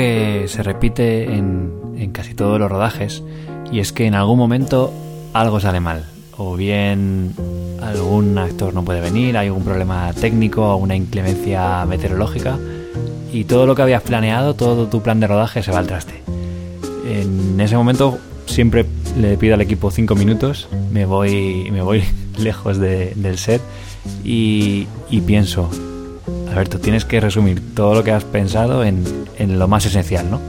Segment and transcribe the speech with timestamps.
[0.00, 3.22] que se repite en, en casi todos los rodajes
[3.70, 4.94] y es que en algún momento
[5.34, 6.06] algo sale mal.
[6.38, 7.34] O bien
[7.82, 12.58] algún actor no puede venir, hay algún problema técnico, una inclemencia meteorológica
[13.30, 16.22] y todo lo que habías planeado, todo tu plan de rodaje se va al traste.
[17.06, 18.86] En ese momento siempre
[19.20, 22.02] le pido al equipo cinco minutos, me voy, me voy
[22.38, 23.60] lejos del set
[24.24, 25.68] y, y pienso,
[26.50, 29.04] Alberto, tienes que resumir todo lo que has pensado en,
[29.38, 30.40] en lo más esencial, ¿no?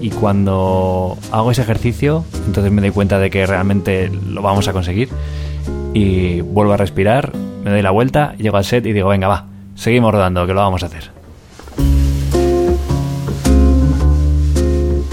[0.00, 4.72] Y cuando hago ese ejercicio, entonces me doy cuenta de que realmente lo vamos a
[4.72, 5.08] conseguir.
[5.92, 7.32] Y vuelvo a respirar,
[7.64, 10.60] me doy la vuelta, llego al set y digo, venga, va, seguimos rodando, que lo
[10.60, 11.10] vamos a hacer.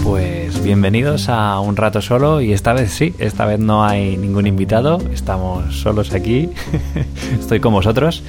[0.04, 4.46] Pues bienvenidos a Un Rato Solo y esta vez sí, esta vez no hay ningún
[4.46, 6.50] invitado, estamos solos aquí,
[7.40, 8.22] estoy con vosotros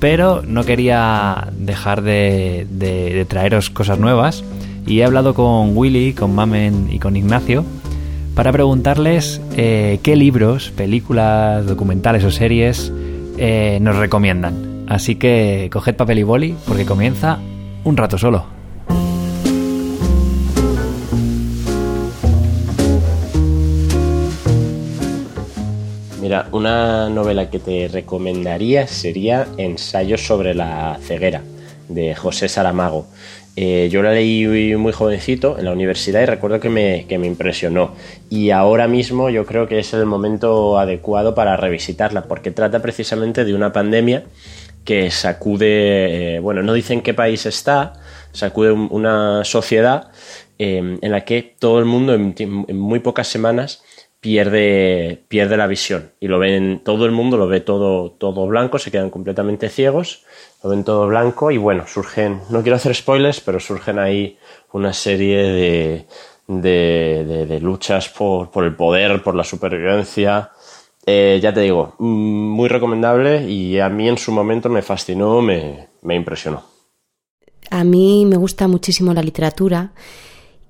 [0.00, 4.42] pero no quería dejar de, traeros cosas nuevas
[4.86, 7.64] y he hablado con Willy, con Mamen y con Ignacio
[8.34, 12.90] para preguntarles eh, qué libros, películas, documentales o series
[13.36, 14.86] eh, nos recomiendan.
[14.88, 17.38] Así que coged papel y boli porque comienza
[17.84, 18.59] un rato solo.
[26.52, 31.42] Una novela que te recomendaría sería Ensayo sobre la ceguera,
[31.88, 33.08] de José Saramago.
[33.56, 37.26] Eh, yo la leí muy jovencito en la universidad y recuerdo que me, que me,
[37.26, 37.96] impresionó.
[38.28, 43.44] Y ahora mismo yo creo que es el momento adecuado para revisitarla, porque trata precisamente
[43.44, 44.22] de una pandemia
[44.84, 47.94] que sacude, eh, bueno, no dicen qué país está,
[48.30, 50.12] sacude una sociedad
[50.60, 53.82] eh, en la que todo el mundo en, en muy pocas semanas
[54.20, 58.78] pierde, pierde la visión y lo ven, todo el mundo lo ve todo, todo blanco,
[58.78, 60.24] se quedan completamente ciegos,
[60.62, 64.38] lo ven todo blanco y bueno, surgen, no quiero hacer spoilers, pero surgen ahí
[64.72, 66.06] una serie de,
[66.46, 70.50] de, de, luchas por, por, el poder, por la supervivencia.
[71.06, 75.40] Eh, ya te digo, mm, muy recomendable y a mí en su momento me fascinó,
[75.40, 76.62] me, me impresionó.
[77.70, 79.92] A mí me gusta muchísimo la literatura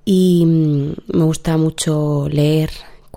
[0.05, 2.69] y mm, me gusta mucho leer,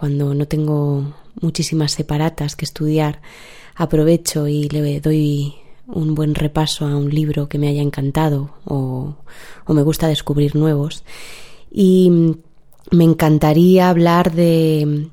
[0.04, 3.22] cuando no tengo muchísimas separatas que estudiar,
[3.74, 5.54] aprovecho y le doy
[5.86, 9.16] un buen repaso a un libro que me haya encantado o,
[9.66, 11.04] me gusta descubrir nuevos.
[11.72, 12.36] Y
[12.90, 15.08] me encantaría hablar de,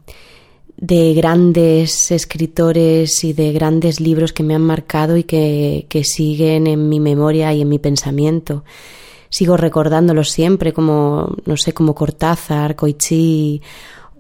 [0.76, 6.68] de grandes escritores y de grandes libros que me han marcado y que, que siguen
[6.68, 8.66] en mi memoria y en mi pensamiento.
[9.30, 13.62] Sigo recordándolos siempre, como, no sé, como Cortázar, Coichi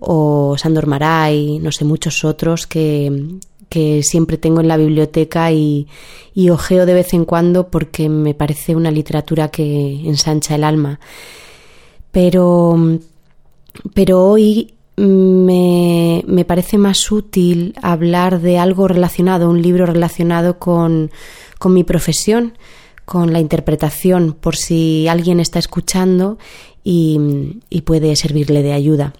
[0.03, 3.38] o Sandor Maray, no sé, muchos otros que,
[3.69, 5.88] que siempre tengo en la biblioteca y,
[6.34, 11.00] y, ojeo de vez en cuando porque me parece una literatura que ensancha el alma.
[12.12, 12.97] Pero,
[13.94, 21.12] pero hoy me, me parece más útil hablar de algo relacionado, un libro relacionado con,
[21.59, 22.57] con mi profesión,
[23.06, 26.39] con la interpretación, por si alguien está escuchando
[26.83, 29.13] y, y puede servirle de ayuda.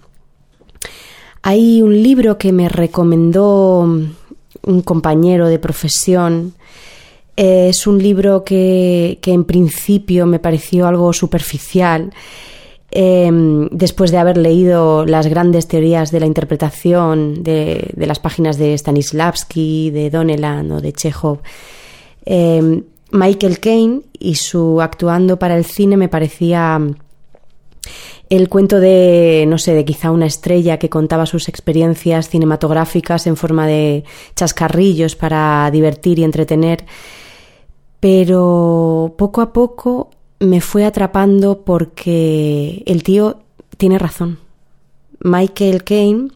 [1.42, 6.54] Hay un libro que me recomendó un compañero de profesión.
[7.34, 12.12] Es un libro que, en principio me pareció algo superficial.
[12.92, 18.76] Em, después de haber leído las grandes teorías de la interpretación de, las páginas de
[18.76, 21.38] Stanislavski, de Donelan o de Chekhov,
[22.24, 26.80] em, Michael Caine y su actuando para el cine me parecía
[28.36, 33.36] el cuento de, no sé, de quizá una estrella que contaba sus experiencias cinematográficas en
[33.36, 34.04] forma de
[34.34, 36.86] chascarrillos para divertir y entretener,
[38.00, 40.08] pero poco a poco
[40.40, 43.40] me fue atrapando porque el tío
[43.76, 44.38] tiene razón.
[45.20, 46.30] Michael Caine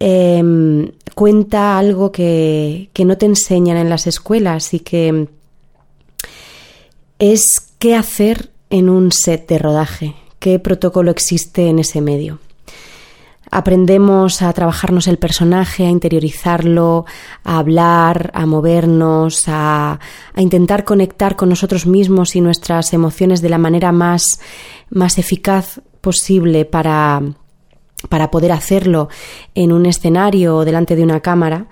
[0.00, 5.28] em, cuenta algo que, que no te enseñan en las escuelas y que
[7.18, 12.40] es qué hacer en un set de rodaje, qué protocolo existe en ese medio.
[13.52, 17.04] Aprendemos a trabajarnos el personaje, a interiorizarlo,
[17.42, 19.98] a hablar, a movernos, a,
[20.36, 24.40] intentar conectar con nosotros mismos y nuestras emociones de la manera más,
[24.88, 27.22] más eficaz posible para,
[28.08, 29.08] para poder hacerlo
[29.56, 31.66] en un escenario o delante de una cámara.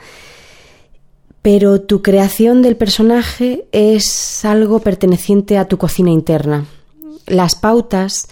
[1.43, 6.67] Pero tu creación del personaje es algo perteneciente a tu cocina interna.
[7.29, 8.29] Las pautas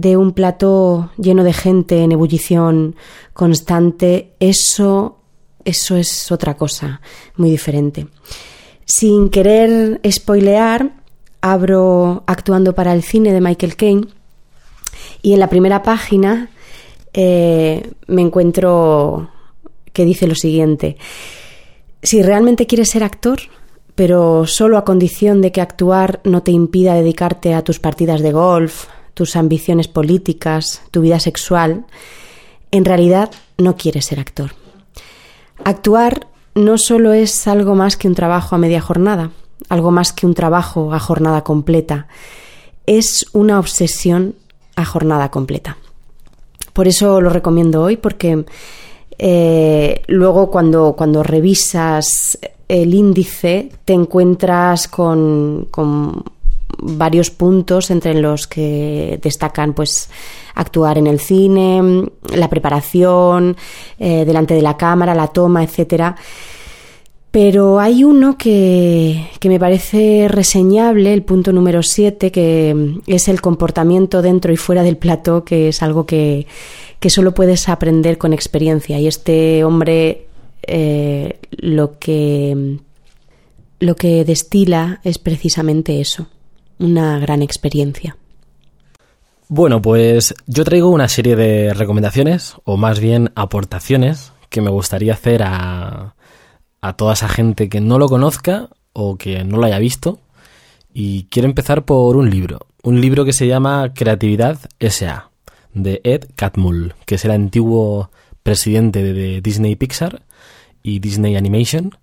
[0.00, 2.94] de un plató lleno de gente en ebullición
[3.32, 5.18] constante, eso,
[5.64, 7.00] eso es otra cosa
[7.36, 8.06] muy diferente.
[8.84, 10.92] Sin querer spoilear,
[11.40, 14.08] abro actuando para el cine de Michael Caine
[15.22, 16.50] Y en la primera página
[17.12, 19.30] eh, me encuentro
[19.92, 20.96] que dice lo siguiente.
[22.02, 23.40] Si realmente quieres ser actor,
[23.96, 28.30] pero solo a condición de que actuar no te impida dedicarte a tus partidas de
[28.30, 28.86] golf,
[29.18, 31.86] tus ambiciones políticas, tu vida sexual,
[32.70, 34.52] en realidad no quieres ser actor.
[35.64, 39.32] Actuar no solo es algo más que un trabajo a media jornada,
[39.68, 42.06] algo más que un trabajo a jornada completa,
[42.86, 44.36] es una obsesión
[44.76, 45.78] a jornada completa.
[46.72, 48.44] Por eso lo recomiendo hoy, porque
[49.18, 52.38] eh, luego cuando, cuando revisas
[52.68, 55.66] el índice te encuentras con,
[56.78, 60.08] varios puntos entre los que destacan pues
[60.54, 63.56] actuar en el cine, la preparación,
[63.98, 66.16] eh, delante de la cámara, la toma, etcétera.
[67.30, 73.42] Pero hay uno que, que, me parece reseñable, el punto número 7, que es el
[73.42, 76.46] comportamiento dentro y fuera del plató, que es algo que,
[77.00, 78.98] que solo puedes aprender con experiencia.
[78.98, 80.26] Y este hombre
[80.62, 82.78] eh, lo, que,
[83.80, 86.28] lo que destila es precisamente eso,
[86.78, 88.16] una gran experiencia.
[89.48, 95.14] Bueno, pues yo traigo una serie de recomendaciones, o más bien aportaciones, que me gustaría
[95.14, 96.14] hacer a,
[96.80, 100.20] a toda esa gente que no lo conozca o que no lo haya visto.
[100.92, 105.30] Y quiero empezar por un libro, un libro que se llama Creatividad SA,
[105.74, 108.10] de Ed Catmull, que es el antiguo
[108.42, 110.22] presidente de Disney Pixar
[110.82, 111.96] y Disney Animation,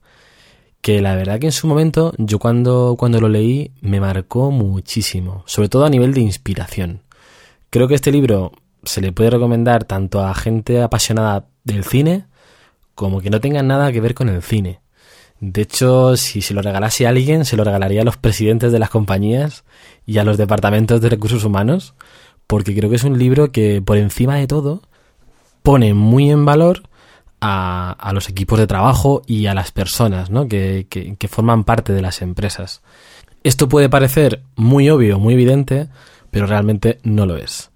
[0.86, 5.42] que la verdad que en su momento yo cuando, cuando lo leí me marcó muchísimo,
[5.48, 7.02] sobre todo a nivel de inspiración.
[7.72, 8.52] Creo que este libro
[8.84, 12.28] se le puede recomendar tanto a gente apasionada del cine
[12.94, 14.80] como que no tengan nada que ver con el cine.
[15.40, 18.78] De hecho, si se lo regalase a alguien, se lo regalaría a los presidentes de
[18.78, 19.64] las compañías
[20.06, 21.96] y a los departamentos de recursos humanos,
[22.46, 24.84] porque creo que es un libro que, por encima de todo,
[25.64, 26.84] pone muy en valor
[27.48, 30.48] a, los equipos de trabajo y a las personas ¿no?
[30.48, 32.82] que, que, forman parte de las empresas.
[33.44, 35.88] Esto puede parecer muy obvio, muy evidente,
[36.32, 37.72] pero realmente no lo es.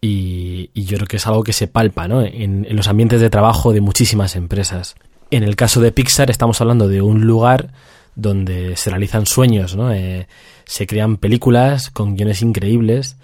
[0.00, 2.22] Y, yo creo que es algo que se palpa ¿no?
[2.22, 4.94] en, los ambientes de trabajo de muchísimas empresas.
[5.30, 7.72] En el caso de Pixar estamos hablando de un lugar
[8.14, 9.92] donde se realizan sueños, ¿no?
[9.92, 10.26] Eh,
[10.64, 13.16] se crean películas con guiones increíbles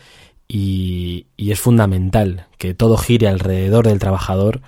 [0.46, 4.61] y, y, es fundamental que todo gire alrededor del trabajador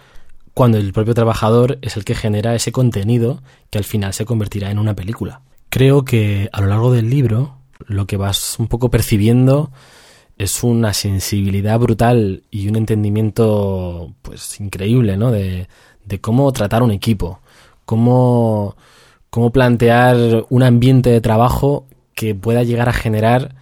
[0.56, 4.70] cuando el propio trabajador es el que genera ese contenido que al final se convertirá
[4.70, 5.42] en una película.
[5.68, 9.70] Creo que a lo largo del libro lo que vas un poco percibiendo
[10.38, 15.30] es una sensibilidad brutal y un entendimiento pues increíble, ¿no?
[15.30, 15.68] De,
[16.06, 17.40] de cómo tratar un equipo,
[17.84, 18.76] cómo,
[19.28, 23.56] cómo plantear un ambiente de trabajo que pueda llegar a generar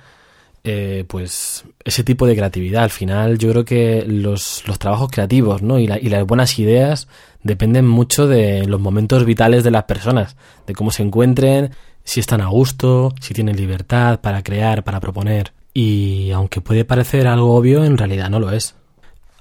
[0.64, 2.84] eh, pues ese tipo de creatividad.
[2.84, 5.78] Al final yo creo que los, los trabajos creativos ¿no?
[5.78, 7.06] y, y las buenas ideas
[7.43, 11.70] dependen mucho de los momentos vitales de las personas, de cómo se encuentren,
[12.02, 15.52] si están a gusto, si tienen libertad para crear, para proponer.
[15.75, 18.75] Y aunque puede parecer algo obvio, en realidad no lo es.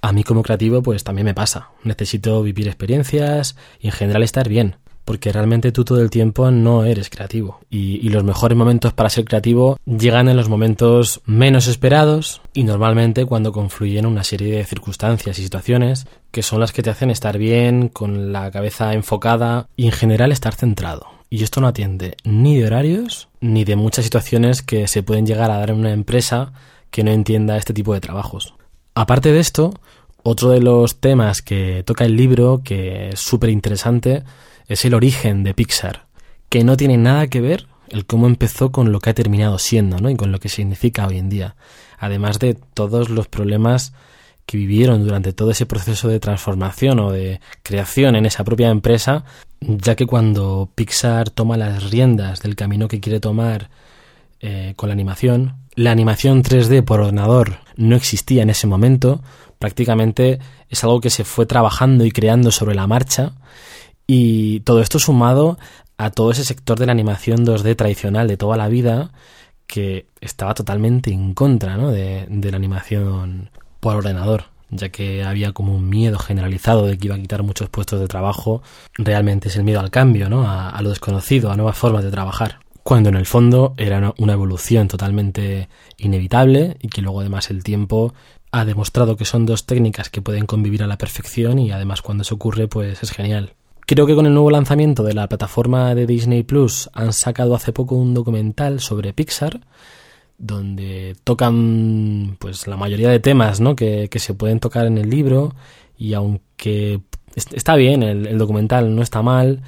[0.01, 1.69] A mí como creativo pues también me pasa.
[1.83, 4.75] Necesito vivir experiencias y en general estar bien,
[5.05, 7.59] porque realmente tú todo el tiempo no eres creativo.
[7.69, 13.25] Y, los mejores momentos para ser creativo llegan en los momentos menos esperados y normalmente
[13.25, 17.39] cuando confluyen una serie de circunstancias y situaciones que son las que te hacen estar
[17.39, 21.07] bien, con la cabeza enfocada y en general estar centrado.
[21.31, 25.49] Y esto no atiende ni de horarios ni de muchas situaciones que se pueden llegar
[25.49, 26.53] a dar en una empresa
[26.91, 28.53] que no entienda este tipo de trabajos.
[28.93, 29.73] Aparte de esto,
[30.21, 34.23] otro de los temas que toca el libro, que es súper interesante,
[34.73, 36.07] es el origen de Pixar,
[36.49, 39.99] que no tiene nada que ver el cómo empezó con lo que ha terminado siendo,
[39.99, 40.09] ¿no?
[40.09, 41.55] Y con lo que significa hoy en día.
[41.99, 43.93] Además de todos los problemas
[44.45, 49.23] que vivieron durante todo ese proceso de transformación o de creación en esa propia empresa,
[49.61, 53.69] ya que cuando Pixar toma las riendas del camino que quiere tomar
[54.41, 59.21] eh, con la animación, la animación 3D por ordenador no existía en ese momento,
[59.59, 60.39] prácticamente
[60.69, 63.33] es algo que se fue trabajando y creando sobre la marcha,
[64.07, 65.57] y todo esto sumado
[65.97, 69.11] a todo ese sector de la animación 2D tradicional de toda la vida,
[69.67, 71.91] que estaba totalmente en contra ¿no?
[71.91, 77.07] de, de la animación por ordenador, ya que había como un miedo generalizado de que
[77.07, 78.63] iba a quitar muchos puestos de trabajo.
[78.95, 80.49] Realmente es el miedo al cambio, ¿no?
[80.49, 82.59] A, lo desconocido, a nuevas formas de trabajar.
[82.83, 88.13] Cuando en el fondo era una evolución totalmente inevitable y que luego además el tiempo
[88.51, 92.23] ha demostrado que son dos técnicas que pueden convivir a la perfección y además cuando
[92.23, 93.53] eso ocurre pues es genial.
[93.85, 97.73] Creo que con el nuevo lanzamiento de la plataforma de Disney Plus han sacado hace
[97.73, 99.61] poco un documental sobre Pixar
[100.37, 103.75] donde tocan pues la mayoría de temas ¿no?
[103.75, 105.53] que, se pueden tocar en el libro
[105.97, 107.01] y aunque
[107.35, 109.61] está bien, el documental no está mal,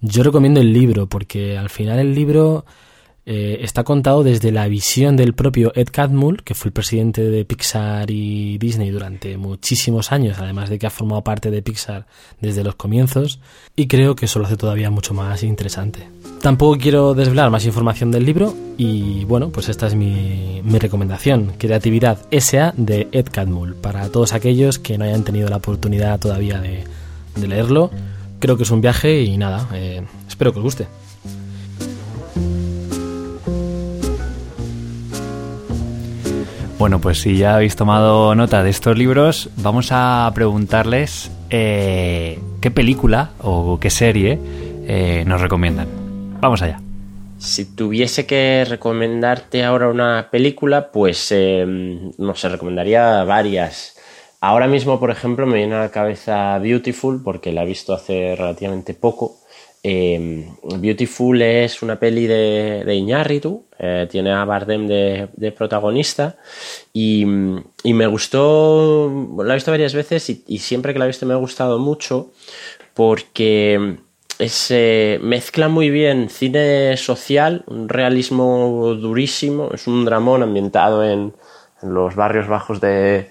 [0.00, 2.64] yo recomiendo el libro porque al final el libro
[3.26, 7.44] eh, está contado desde la visión del propio Ed Catmull, que fue el presidente de
[7.44, 12.06] Pixar y Disney durante muchísimos años, además de que ha formado parte de Pixar
[12.40, 13.40] desde los comienzos,
[13.76, 16.08] y creo que eso lo hace todavía mucho más interesante.
[16.40, 22.18] Tampoco quiero desvelar más información del libro y bueno, pues esta es mi, recomendación, Creatividad
[22.32, 26.84] SA de Ed Catmull, para todos aquellos que no hayan tenido la oportunidad todavía de,
[27.46, 27.90] leerlo.
[28.38, 30.86] Creo que es un viaje y nada, eh, espero que os guste.
[36.80, 42.70] Bueno, pues si ya habéis tomado nota de estos libros, vamos a preguntarles eh, qué
[42.70, 44.38] película o qué serie
[44.86, 45.88] eh, nos recomiendan.
[46.40, 46.80] Vamos allá.
[47.36, 51.66] Si tuviese que recomendarte ahora una película, pues eh,
[52.16, 53.98] no sé, recomendaría varias.
[54.40, 58.34] Ahora mismo, por ejemplo, me viene a la cabeza Beautiful porque la he visto hace
[58.34, 59.39] relativamente poco
[59.82, 60.44] Em,
[60.78, 66.36] Beautiful es una peli de, de Iñárritu, eh, tiene a Bardem de, protagonista
[66.92, 69.10] y, me gustó,
[69.42, 72.30] la he visto varias veces y, siempre que la he visto me ha gustado mucho
[72.92, 73.96] porque
[74.38, 81.32] se mezcla muy bien cine social, un realismo durísimo, es un dramón ambientado en,
[81.82, 83.30] los barrios bajos de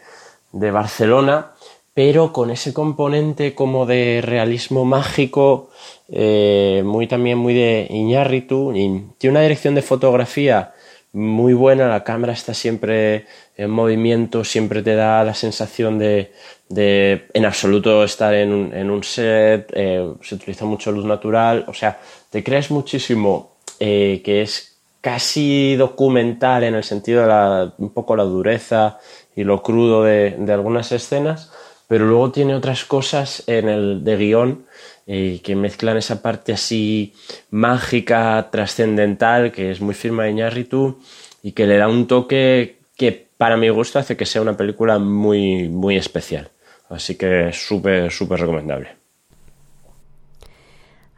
[0.52, 1.52] Barcelona,
[2.00, 5.70] pero con ese componente como de realismo mágico
[6.08, 10.72] eh, muy también muy de Iñárritu, y tiene una dirección de fotografía
[11.12, 13.26] muy buena, la cámara está siempre
[13.58, 16.32] en movimiento, siempre te da la sensación de,
[16.70, 18.54] en absoluto estar en
[18.90, 24.44] un, set, eh, se utiliza mucho luz natural, o sea, te crees muchísimo eh, que
[24.44, 29.00] es casi documental en el sentido de la, un poco la dureza
[29.36, 31.52] y lo crudo de algunas escenas,
[31.90, 34.66] pero luego tiene otras cosas en el de guion
[35.08, 37.14] eh, que mezclan esa parte así
[37.50, 41.00] mágica, trascendental, que es muy firma de Iñárritu
[41.42, 45.00] y que le da un toque que para mi gusto hace que sea una película
[45.00, 46.52] muy, muy especial.
[46.90, 48.90] Así que súper, súper recomendable.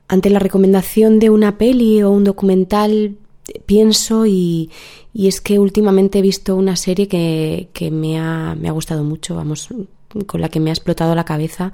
[0.07, 3.15] Ante la recomendación de una peli o un documental,
[3.65, 4.69] pienso y,
[5.13, 9.67] es que últimamente he visto una serie que, me, ha, me ha gustado mucho, vamos,
[10.27, 11.71] con la que me ha explotado la cabeza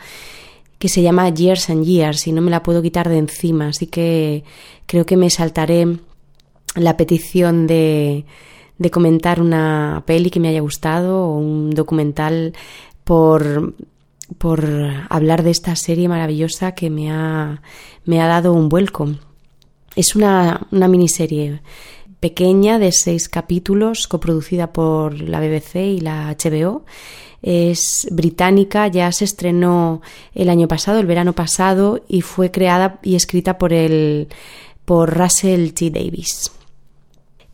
[0.79, 3.88] que se llama Years and Years y no me la puedo quitar de encima, así
[3.88, 4.44] que
[4.86, 5.98] creo que me saltaré
[6.75, 8.25] la petición de,
[8.91, 12.53] comentar una peli que me haya gustado o un documental
[13.03, 13.74] por,
[14.38, 14.63] por
[15.10, 17.62] hablar de esta serie maravillosa que me ha,
[18.06, 19.10] me ha dado un vuelco.
[19.96, 21.62] Es una, una miniserie
[22.20, 26.86] pequeña de seis capítulos, coproducida por la BBC y la HBO
[27.41, 30.01] es británica, ya se estrenó
[30.34, 34.27] el año pasado, el verano pasado, y fue creada y escrita por, el,
[34.86, 35.89] por Russell T.
[35.91, 36.51] Davis.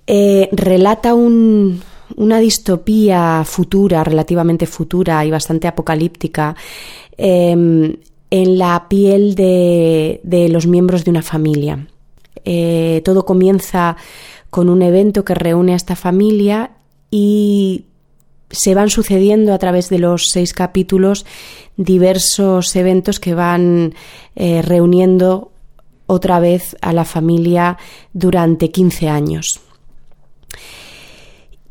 [0.06, 6.56] Eh, relata una distopía futura, relativamente futura y bastante apocalíptica,
[7.18, 7.96] em,
[8.30, 11.88] en la piel de, los miembros de una familia.
[12.46, 13.96] Eh, todo comienza
[14.50, 16.72] con un evento que reúne a esta familia
[17.12, 17.86] y
[18.54, 21.26] se van sucediendo a través de los seis capítulos
[21.76, 23.96] diversos eventos que van
[24.36, 25.52] eh, reuniendo
[26.06, 27.78] otra vez a la familia
[28.14, 29.60] durante 15 años.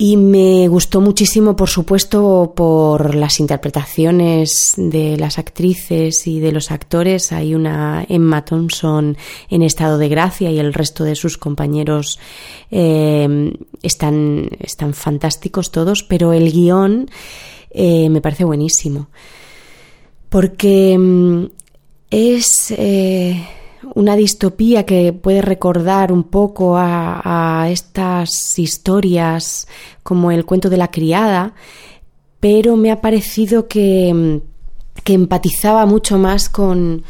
[0.05, 6.73] Y me gustó muchísimo, por supuesto, por las interpretaciones de las actrices y de los
[6.73, 7.31] actores.
[7.31, 9.17] Hay una Emma Thompson
[9.49, 12.19] en estado de gracia y el resto de sus compañeros
[12.73, 17.09] eh, están, están fantásticos todos, pero el guion
[17.71, 19.07] eh, me parece buenísimo.
[20.29, 21.45] Porque mm,
[22.11, 22.75] es...
[22.77, 23.41] Eh,
[23.95, 29.67] una distopía que puede recordar un poco a, estas historias
[30.03, 31.55] como el cuento de la criada,
[32.41, 34.41] pero me ha parecido que,
[35.05, 37.05] empatizaba mucho más con,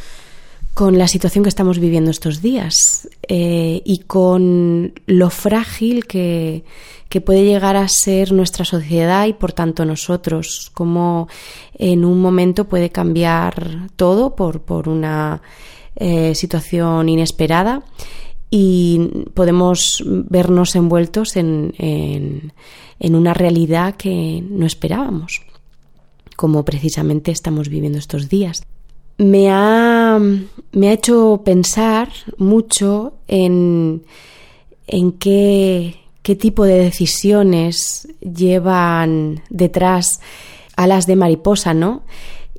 [0.92, 6.64] la situación que estamos viviendo estos días eh, y con lo frágil que,
[7.26, 11.28] puede llegar a ser nuestra sociedad y por tanto nosotros, como
[11.74, 15.42] en un momento puede cambiar todo por, por una
[16.04, 17.84] eh, situación inesperada
[18.50, 18.98] y
[19.34, 25.42] podemos vernos envueltos en, en, una realidad que no esperábamos,
[26.34, 28.64] como precisamente estamos viviendo estos días.
[29.16, 30.18] Me ha,
[30.72, 34.02] me ha hecho pensar mucho en,
[34.88, 40.20] en qué, qué tipo de decisiones llevan detrás
[40.74, 42.02] alas de mariposa, ¿no?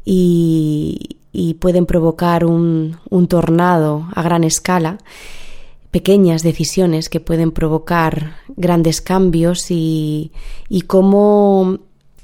[0.06, 1.18] Y,
[1.60, 4.98] pueden provocar un, un tornado a gran escala.
[5.92, 10.32] Pequeñas decisiones que pueden provocar grandes cambios y,
[10.70, 11.80] y cómo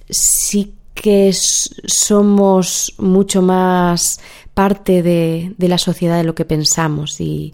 [0.09, 4.19] sí que somos mucho más
[4.53, 7.53] parte de, la sociedad de lo que pensamos y,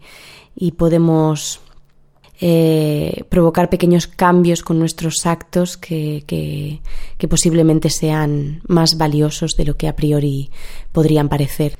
[0.78, 1.62] podemos
[2.42, 9.78] eh, provocar pequeños cambios con nuestros actos que, que, posiblemente sean más valiosos de lo
[9.78, 10.52] que a priori
[10.92, 11.78] podrían parecer.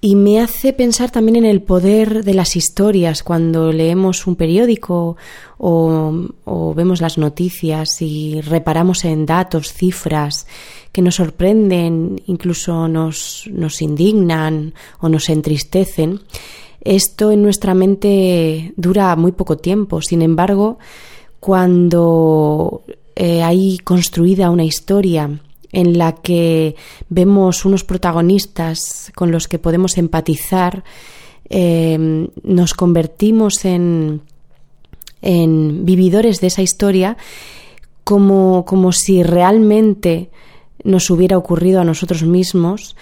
[0.00, 5.16] Y me hace pensar también en el poder de las historias cuando leemos un periódico
[5.58, 10.46] o, vemos las noticias y reparamos en datos, cifras
[10.92, 16.20] que nos sorprenden, incluso nos, nos indignan o nos entristecen.
[16.80, 20.00] Esto en nuestra mente dura muy poco tiempo.
[20.00, 20.78] Sin embargo,
[21.40, 22.82] cuando
[23.16, 25.40] eh, hay construida una historia
[25.72, 26.76] en la que
[27.08, 30.84] vemos unos protagonistas con los que podemos empatizar,
[31.50, 34.22] eh, nos convertimos en,
[35.22, 37.16] en vividores de esa historia
[38.04, 40.30] como, como si realmente
[40.84, 42.96] nos hubiera ocurrido a nosotros mismos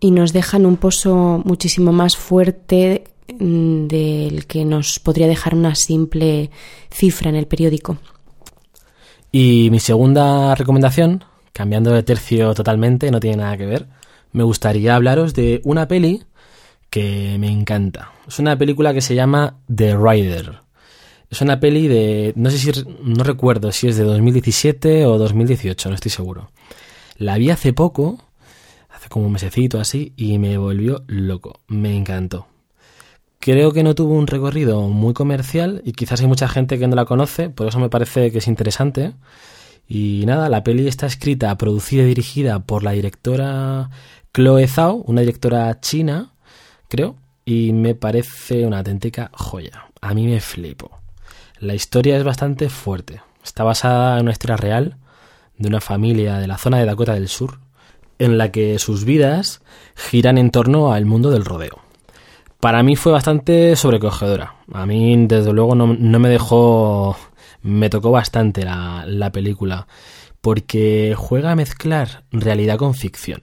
[0.00, 3.04] y nos dejan un pozo muchísimo más fuerte
[3.38, 6.50] mm, del que nos podría dejar una simple
[6.90, 7.98] cifra en el periódico.
[9.32, 11.24] Y mi segunda recomendación
[11.56, 13.86] cambiando de tercio totalmente, no tiene nada que ver,
[14.32, 16.22] me gustaría hablaros de una peli
[16.90, 18.12] que me encanta.
[18.28, 20.60] Es una película que se llama The Rider.
[21.30, 25.88] Es una peli de, no sé si, no recuerdo si es de 2017 o 2018,
[25.88, 26.50] no estoy seguro.
[27.16, 28.18] La vi hace poco,
[29.08, 31.60] como un mesecito así, y me volvió loco.
[31.68, 32.46] Me encantó.
[33.38, 36.96] Creo que no tuvo un recorrido muy comercial y quizás hay mucha gente que no
[36.96, 39.12] la conoce, por eso me parece que es interesante.
[39.88, 43.90] Y nada, la peli está escrita, producida y dirigida por la directora
[44.34, 46.32] Chloe Zhao, una directora china,
[46.88, 49.86] creo, y me parece una auténtica joya.
[50.00, 50.98] A mí me flipo.
[51.60, 53.22] La historia es bastante fuerte.
[53.44, 54.96] Está basada en una historia real
[55.56, 57.60] de una familia de la zona de Dakota del Sur,
[58.18, 59.62] en la que sus vidas
[59.94, 61.80] giran en torno al mundo del rodeo.
[62.60, 64.56] Para mí fue bastante sobrecogedora.
[64.72, 67.16] A mí, desde luego, no, me dejó
[67.62, 69.88] me tocó bastante la, la película,
[70.40, 73.40] porque juega a mezclar realidad con ficción.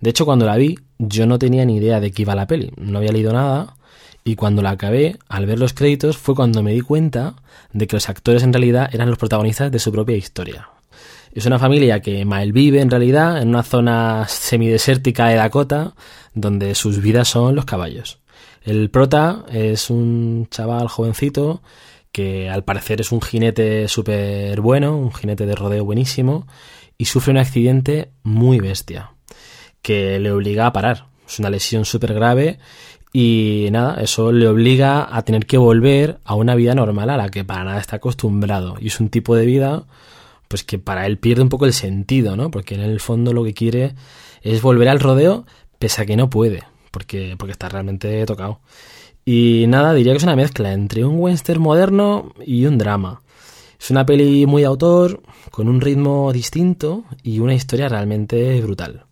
[0.00, 2.70] De hecho, cuando la vi, yo no tenía ni idea de qué iba la peli,
[2.76, 3.76] no había leído nada,
[4.24, 7.36] y cuando la acabé, al ver los créditos, fue cuando me di cuenta
[7.72, 10.68] de que los actores en realidad eran los protagonistas de su propia historia.
[11.36, 15.92] Es una familia que malvive en realidad en una zona semidesértica de Dakota,
[16.32, 18.20] donde sus vidas son los caballos.
[18.62, 21.60] El prota es un chaval jovencito
[22.10, 26.46] que al parecer es un jinete súper bueno, un jinete de rodeo buenísimo,
[26.96, 29.10] y sufre un accidente muy bestia,
[29.82, 31.08] que le obliga a parar.
[31.28, 32.60] Es una lesión súper grave
[33.12, 37.28] y nada, eso le obliga a tener que volver a una vida normal a la
[37.28, 38.76] que para nada está acostumbrado.
[38.80, 39.84] Y es un tipo de vida
[40.48, 42.50] pues que para él pierde un poco el sentido, ¿no?
[42.50, 43.94] Porque en el fondo lo que quiere
[44.42, 45.44] es volver al rodeo
[45.78, 48.60] pese a que no puede, porque, porque está realmente tocado.
[49.24, 53.22] Y nada, diría que es una mezcla entre un western moderno y un drama.
[53.78, 59.04] Es una peli muy de autor, con un ritmo distinto y una historia realmente brutal.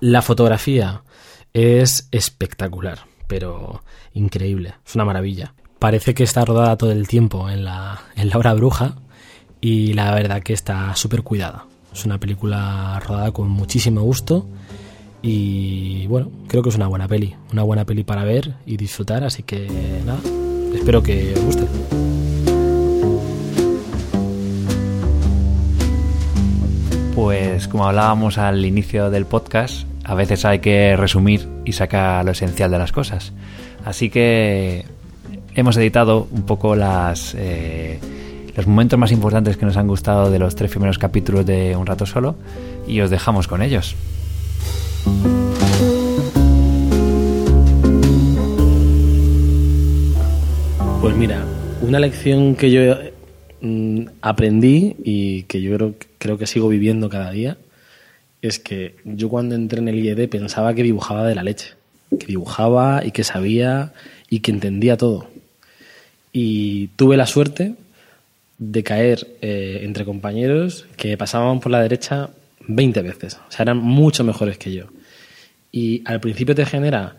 [0.00, 1.04] La fotografía
[1.52, 3.82] es espectacular, pero
[4.12, 5.54] increíble, es una maravilla.
[5.78, 8.96] Parece que está rodada todo el tiempo en la, en la hora bruja
[9.64, 11.64] y la verdad que está súper cuidada.
[11.90, 14.46] Es una película rodada con muchísimo gusto
[15.22, 19.24] y bueno, creo que es una buena peli, una buena peli para ver y disfrutar,
[19.24, 19.66] así que
[20.04, 20.18] nada,
[20.74, 21.66] espero que os guste.
[27.14, 32.32] Pues como hablábamos al inicio del podcast, a veces hay que resumir y sacar lo
[32.32, 33.32] esencial de las cosas.
[33.82, 34.84] Así que
[35.54, 37.98] hemos editado un poco las, eh,
[38.56, 41.86] los momentos más importantes que nos han gustado de los tres primeros capítulos de Un
[41.86, 42.36] Rato Solo
[42.86, 43.96] y os dejamos con ellos.
[51.00, 51.44] Pues mira,
[51.82, 52.96] una lección que yo
[53.60, 57.58] mm, aprendí y que yo creo, creo que sigo viviendo cada día
[58.40, 61.72] es que yo cuando entré en el IED pensaba que dibujaba de la leche,
[62.10, 63.94] que dibujaba y que sabía
[64.28, 65.28] y que entendía todo.
[66.30, 67.74] Y tuve la suerte
[68.58, 72.30] de caer eh, entre compañeros que pasaban por la derecha
[72.66, 73.38] 20 veces.
[73.48, 74.84] O sea, eran mucho mejores que yo.
[75.72, 77.16] Y al principio te genera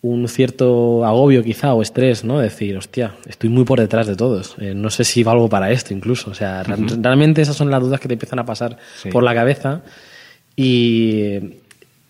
[0.00, 2.38] un cierto agobio quizá o estrés, ¿no?
[2.38, 4.54] Decir, hostia, estoy muy por detrás de todos.
[4.58, 6.30] Eh, no sé si valgo para esto incluso.
[6.30, 8.76] O sea, realmente esas son las dudas que te empiezan a pasar
[9.10, 9.82] por la cabeza
[10.56, 11.38] y,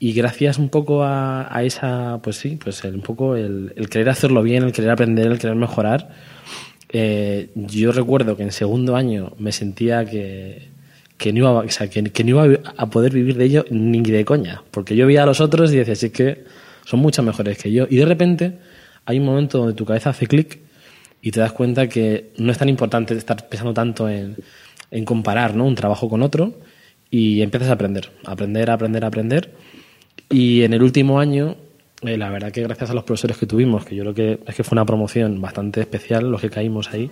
[0.01, 4.65] y gracias un poco a, esa, pues sí, pues un poco el, querer hacerlo bien,
[4.65, 6.11] el querer aprender, el querer mejorar.
[6.97, 10.69] Eh, yo recuerdo que en segundo año me sentía que,
[11.19, 14.95] que no iba, que, no iba a poder vivir de ello ni de coña, porque
[14.95, 16.45] yo veía a los otros y decía, sí que
[16.85, 17.89] son muchas mejores que yo.
[17.91, 18.59] Y de repente
[19.07, 20.61] hay un momento donde tu cabeza hace clic
[21.21, 24.37] y te das cuenta que no es tan importante estar pensando tanto en,
[24.93, 25.67] en comparar ¿no?
[25.67, 26.61] un trabajo con otro
[27.11, 29.51] y empiezas a aprender, aprender, aprender, aprender.
[30.31, 31.57] Y en el último año,
[32.07, 34.55] eh, la verdad que gracias a los profesores que tuvimos, que yo creo que es
[34.55, 37.11] que fue una promoción bastante especial, los que caímos ahí,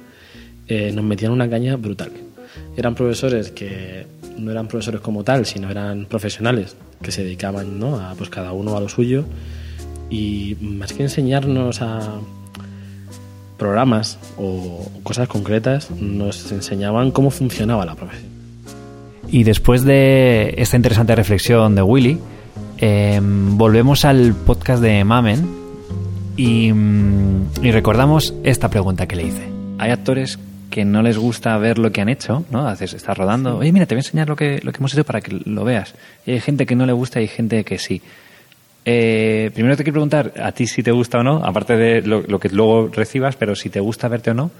[0.68, 2.10] eh, nos metían una caña brutal.
[2.76, 7.98] Eran profesores que no eran profesores como tal, sino eran profesionales que se dedicaban ¿no?
[7.98, 9.24] a pues cada uno a lo suyo
[10.10, 12.20] y más que enseñarnos a
[13.58, 18.30] programas o cosas concretas, nos enseñaban cómo funcionaba la profesión.
[19.30, 22.18] Y después de esta interesante reflexión de Willy,
[22.82, 25.46] em, volvemos al podcast de Mamen
[26.36, 29.48] y, mm, y, recordamos esta pregunta que le hice.
[29.78, 32.66] Hay actores que no les gusta ver lo que han hecho, ¿no?
[32.66, 35.04] Haces, estás rodando, oye, mira, te voy a enseñar lo que, lo que hemos hecho
[35.04, 35.94] para que lo veas.
[36.26, 38.02] Y hay gente que no le gusta y hay gente que sí.
[38.84, 42.40] Eh, primero te quiero preguntar a ti si te gusta o no, aparte de lo,
[42.40, 44.50] que luego recibas, pero si te gusta verte o no.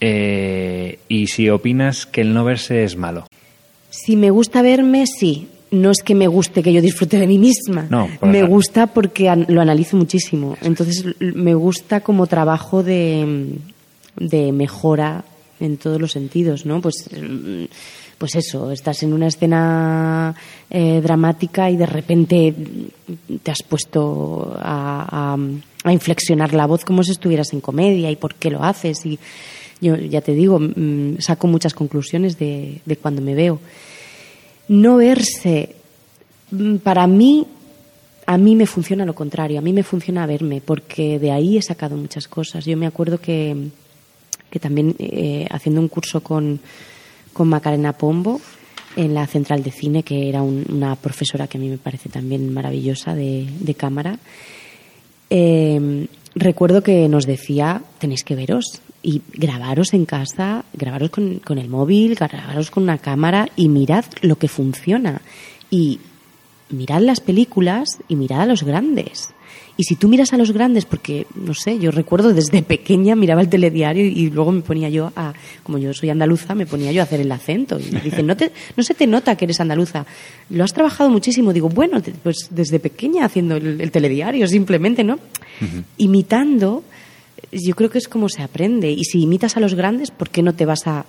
[0.00, 3.26] Eh, y si opinas que el no verse es malo.
[3.90, 5.48] Si me gusta verme, sí.
[5.70, 7.86] No es que me guste que yo disfrute de mí misma.
[7.90, 10.56] No, me gusta porque lo analizo muchísimo.
[10.62, 13.56] Entonces me gusta como trabajo de,
[14.16, 15.24] de mejora
[15.58, 16.80] en todos los sentidos, ¿no?
[16.80, 17.08] Pues
[18.18, 20.34] pues eso, estás en una escena
[20.70, 22.54] eh, dramática y de repente
[23.42, 25.36] te has puesto a,
[25.84, 29.04] inflexionar la voz como si estuvieras en comedia y por qué lo haces.
[29.06, 29.18] Y
[29.80, 33.60] yo ya te digo, mm, saco muchas conclusiones de, de cuando me veo.
[34.68, 35.76] No verse,
[36.50, 37.46] mm, para mí,
[38.26, 41.62] a mí me funciona lo contrario, a mí me funciona verme, porque de ahí he
[41.62, 42.64] sacado muchas cosas.
[42.64, 43.68] Yo me acuerdo que,
[44.50, 46.60] que también eh, haciendo un curso con
[47.36, 48.40] con Macarena Pombo
[48.96, 52.50] en la Central de Cine, que era una profesora que a mí me parece también
[52.50, 54.18] maravillosa de, cámara.
[55.30, 61.58] Eh, recuerdo que nos decía, tenéis que veros y grabaros en casa, grabaros con, con
[61.58, 65.20] el móvil, grabaros con una cámara y mirad lo que funciona.
[65.70, 66.00] Y
[66.70, 69.30] mirad las películas y mirad a los grandes.
[69.78, 73.42] Y si tú miras a los grandes, porque, no sé, yo recuerdo desde pequeña miraba
[73.42, 77.02] el telediario y, luego me ponía yo a, como yo soy andaluza, me ponía yo
[77.02, 77.78] a hacer el acento.
[77.78, 80.06] Y me dicen, no, te, no se te nota que eres andaluza.
[80.50, 81.52] Lo has trabajado muchísimo.
[81.52, 85.18] Digo, bueno, pues desde pequeña haciendo el, telediario, simplemente, ¿no?
[85.98, 86.82] Imitando,
[87.52, 88.90] yo creo que es como se aprende.
[88.90, 91.04] Y si imitas a los grandes, ¿por qué no te vas a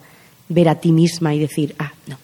[0.49, 2.17] ver a ti misma y decir, ah, no,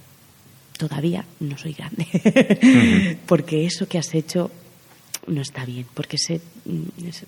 [0.77, 3.17] todavía no soy grande?
[3.25, 4.51] Porque eso que has hecho
[5.27, 7.25] no está bien, porque se, mm, es,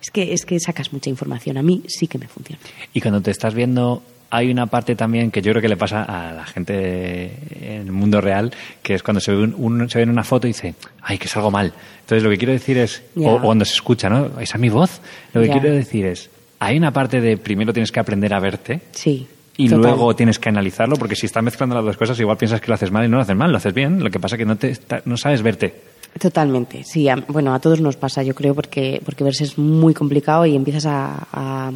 [0.00, 1.56] es, que, es que sacas mucha información.
[1.58, 2.60] A mí sí que me funciona.
[2.92, 6.02] Y cuando te estás viendo, hay una parte también que yo creo que le pasa
[6.02, 8.52] a la gente en el mundo real,
[8.82, 11.28] que es cuando se ve, un, se ve en una foto y dice, ay, que
[11.28, 11.72] salgo mal.
[12.00, 14.40] Entonces lo que quiero decir es, o, cuando se escucha, ¿no?
[14.40, 15.00] Esa es mi voz.
[15.32, 18.80] Lo que quiero decir es, hay una parte de primero tienes que aprender a verte.
[18.92, 19.26] Sí.
[19.56, 22.68] Y luego tienes que analizarlo, porque si estás mezclando las dos cosas, igual piensas que
[22.68, 24.04] lo haces mal y no lo haces mal, lo haces bien.
[24.04, 25.74] Lo que pasa es que no, te, no sabes verte.
[26.18, 27.06] Totalmente, sí.
[27.28, 30.84] bueno, a todos nos pasa, yo creo, porque, porque verse es muy complicado y empiezas
[30.86, 31.72] a,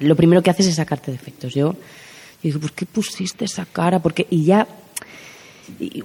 [0.00, 1.54] Lo primero que haces es sacarte defectos.
[1.54, 1.74] Yo,
[2.42, 4.00] digo, ¿por qué pusiste esa cara?
[4.00, 4.66] Porque, y ya.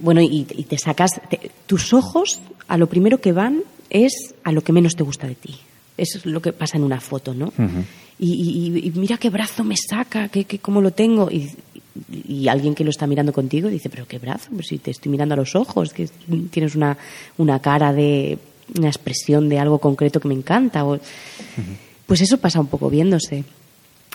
[0.01, 1.21] bueno, y, te sacas.
[1.67, 5.35] tus ojos, a lo primero que van es a lo que menos te gusta de
[5.35, 5.55] ti.
[5.95, 7.53] Eso es lo que pasa en una foto, ¿no?
[8.19, 11.29] y, mira qué brazo me saca, qué, qué, cómo lo tengo.
[11.31, 11.51] Y,
[12.27, 15.11] y alguien que lo está mirando contigo dice, pero qué brazo, pues si te estoy
[15.11, 16.09] mirando a los ojos, que
[16.49, 16.97] tienes una,
[17.37, 18.37] una cara de
[18.77, 20.85] una expresión de algo concreto que me encanta.
[20.85, 20.99] O,
[22.05, 23.43] Pues eso pasa un poco viéndose.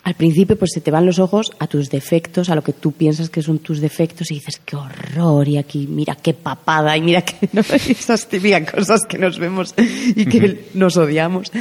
[0.05, 2.91] Al principio pues se te van los ojos a tus defectos, a lo que tú
[2.91, 7.03] piensas que son tus defectos y dices, qué horror, y aquí mira qué papada, y
[7.03, 7.49] mira que
[7.93, 11.53] esas típicas cosas que nos vemos y que nos odiamos.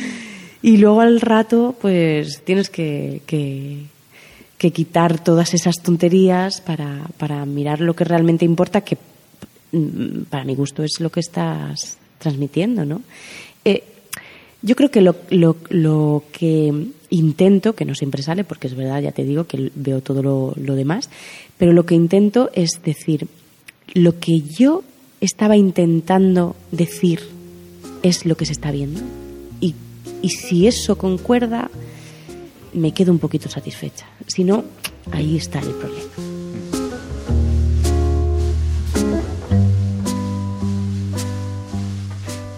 [0.64, 3.86] Y luego al rato pues tienes que, que
[4.62, 8.96] que quitar todas esas tonterías para, para mirar lo que realmente importa, que
[9.72, 13.02] mm, para mi gusto es lo que estás transmitiendo, ¿no?
[13.66, 13.84] Eh,
[14.62, 16.72] yo creo que lo, lo, lo, que
[17.10, 20.54] intento, que no siempre sale, porque es verdad, ya te digo que veo todo lo,
[20.56, 21.10] lo demás,
[21.58, 23.26] pero lo que intento es decir,
[23.96, 24.84] lo que yo
[25.22, 27.22] estaba intentando decir
[28.04, 29.02] es lo que se está viendo.
[29.60, 29.74] Y,
[30.22, 31.72] y si eso concuerda,
[32.74, 34.06] me quedo un poquito satisfecha.
[34.28, 34.64] Si no,
[35.12, 36.12] ahí está el problema.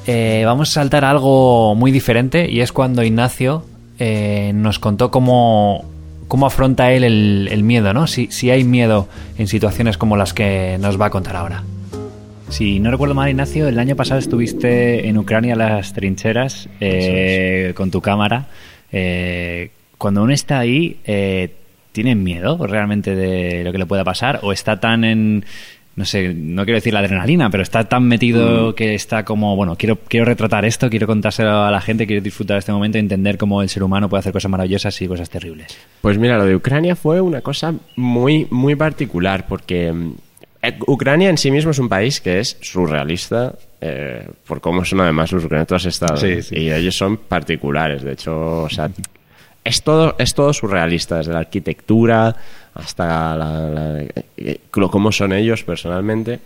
[0.05, 3.63] Eh, vamos a saltar a algo muy diferente y es cuando Ignacio
[3.99, 5.85] eh, nos contó cómo,
[6.27, 8.07] cómo afronta él el, el miedo, ¿no?
[8.07, 11.63] Si, si hay miedo en situaciones como las que nos va a contar ahora.
[12.49, 17.89] Si no recuerdo mal, Ignacio, el año pasado estuviste en Ucrania, las trincheras, eh, con
[17.89, 18.45] tu cámara.
[18.91, 19.71] Eh,
[20.03, 21.49] cuando uno está ahí, eh,
[21.93, 24.41] ¿tiene miedo realmente de lo que le pueda pasar?
[24.43, 25.45] ¿O está tan en,
[25.95, 29.77] no sé, no quiero decir la adrenalina, pero está tan metido que está como, bueno,
[29.77, 32.99] quiero, quiero retratar esto, quiero contárselo a la gente, quiero disfrutar de este momento y
[32.99, 35.77] entender cómo el ser humano puede hacer cosas maravillosas y cosas terribles?
[36.01, 40.13] Pues mira, lo de Ucrania fue una cosa muy, muy particular, porque mm,
[40.63, 44.99] eh, Ucrania en sí mismo es un país que es surrealista, eh, por cómo son
[44.99, 45.67] además los ucranianos.
[45.69, 46.55] Tú has estado, Sí, sí.
[46.57, 48.89] y ellos son particulares, de hecho, o sea,
[49.63, 52.35] es todo, es todo surrealista, desde la arquitectura
[52.73, 54.01] hasta la, la-
[54.37, 56.39] eh, lo- cómo son ellos personalmente.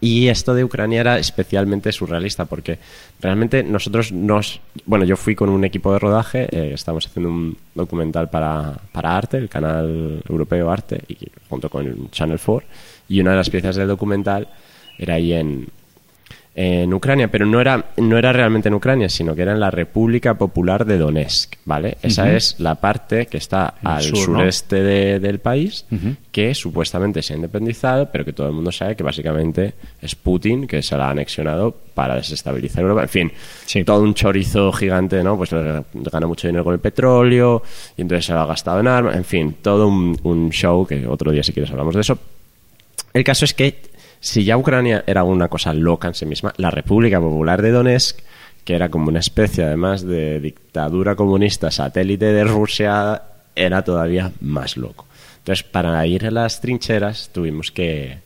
[0.00, 2.78] Y esto de Ucrania era especialmente surrealista porque
[3.22, 4.60] realmente nosotros nos...
[4.84, 9.16] Bueno, yo fui con un equipo de rodaje, eh, estábamos haciendo un documental para, para
[9.16, 11.16] Arte, el canal europeo Arte, y
[11.48, 12.68] junto con el Channel 4,
[13.08, 14.48] y una de las piezas del documental
[14.98, 15.68] era ahí en,
[16.56, 19.72] en Ucrania, pero no era, no era realmente en Ucrania, sino que era en la
[19.72, 21.98] República Popular de Donetsk, ¿vale?
[22.00, 24.38] Esa es la parte que está el al sur, ¿no?
[24.38, 25.84] sureste de- del país,
[26.30, 30.68] que supuestamente se ha independizado, pero que todo el mundo sabe que básicamente es Putin,
[30.68, 33.02] que se la ha anexionado para desestabilizar Europa.
[33.02, 33.32] En fin,
[33.66, 33.82] Sí.
[33.82, 35.36] todo un chorizo gigante, ¿no?
[35.36, 37.62] Pues gana mucho dinero con el petróleo,
[37.96, 41.04] y entonces se lo ha gastado en armas, en fin, todo un, un show que
[41.08, 42.16] otro día si quieres hablamos de eso.
[43.12, 43.92] El caso es que
[44.24, 48.20] si ya Ucrania era una cosa loca en sí misma, la República Popular de Donetsk,
[48.64, 53.20] que era como una especie además de dictadura comunista satélite de Rusia,
[53.54, 55.04] era todavía más loco.
[55.40, 58.16] Entonces, para ir a las trincheras tuvimos que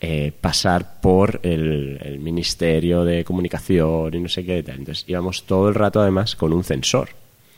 [0.00, 4.64] eh, pasar por el, Ministerio de Comunicación y no sé qué.
[4.64, 4.78] tal.
[4.80, 7.10] Entonces, íbamos todo el rato además con un censor.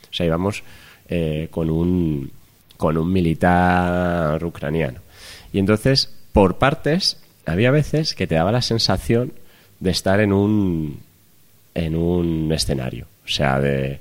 [0.07, 0.63] O sea, íbamos
[1.09, 2.31] eh, con un
[2.77, 4.99] con un militar ucraniano.
[5.51, 9.33] Y entonces, por partes, había veces que te daba la sensación
[9.79, 10.99] de estar en un
[11.73, 13.05] en un escenario.
[13.25, 13.99] O sea, de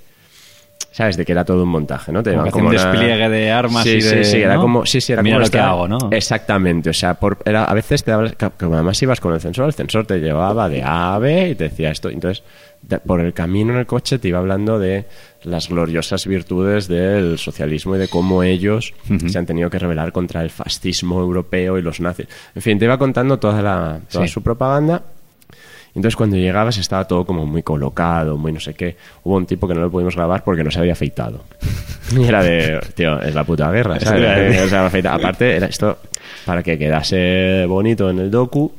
[0.93, 1.17] ¿Sabes?
[1.17, 2.21] De que era todo un montaje, ¿no?
[2.21, 4.63] Te Como un una- despliegue de armas sí, y de- Sí, sí, era ¿no?
[4.63, 4.85] como...
[4.87, 6.09] Sí, sí, era Mira como lo que hago, ¿no?
[6.11, 9.67] Exactamente, o sea, por, era, a veces te daba, como además ibas con el censor,
[9.67, 12.11] el censor te llevaba de A a B y te decía esto.
[12.11, 12.43] Entonces,
[12.83, 15.05] de- por el camino en el coche te iba hablando de
[15.45, 18.93] las gloriosas virtudes del socialismo y de cómo ellos
[19.29, 22.27] se han tenido que rebelar contra el fascismo europeo y los nazis.
[22.55, 24.33] En fin, te iba contando toda, la, toda Sí.
[24.33, 25.03] su propaganda.
[25.95, 28.97] Entonces cuando llegabas estaba todo como muy colocado, muy no sé qué.
[29.25, 31.45] Hubo un tipo que no lo pudimos grabar porque no se había afeitado.
[32.17, 34.61] Y era de, tío, es la puta guerra, ¿sabes?
[34.65, 35.99] O sea, Aparte, era esto
[36.45, 38.73] para que quedase bonito en el docu,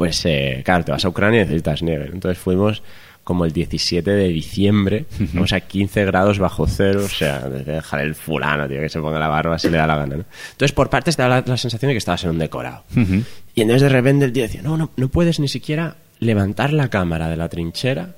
[0.00, 2.08] pues eh, claro, te vas a Ucrania y necesitas nieve.
[2.10, 2.82] Entonces fuimos
[3.22, 8.00] como el 17 de diciembre, vamos a 15 grados bajo cero, o sea, de dejar
[8.00, 10.24] el fulano, tío, que se ponga la barba si le da la gana, ¿no?
[10.52, 12.82] Entonces por partes te da la, la sensación de que estabas en un decorado.
[13.54, 16.88] Y entonces de repente el tío decía, no, no, no puedes ni siquiera levantar la
[16.88, 18.14] cámara de la trinchera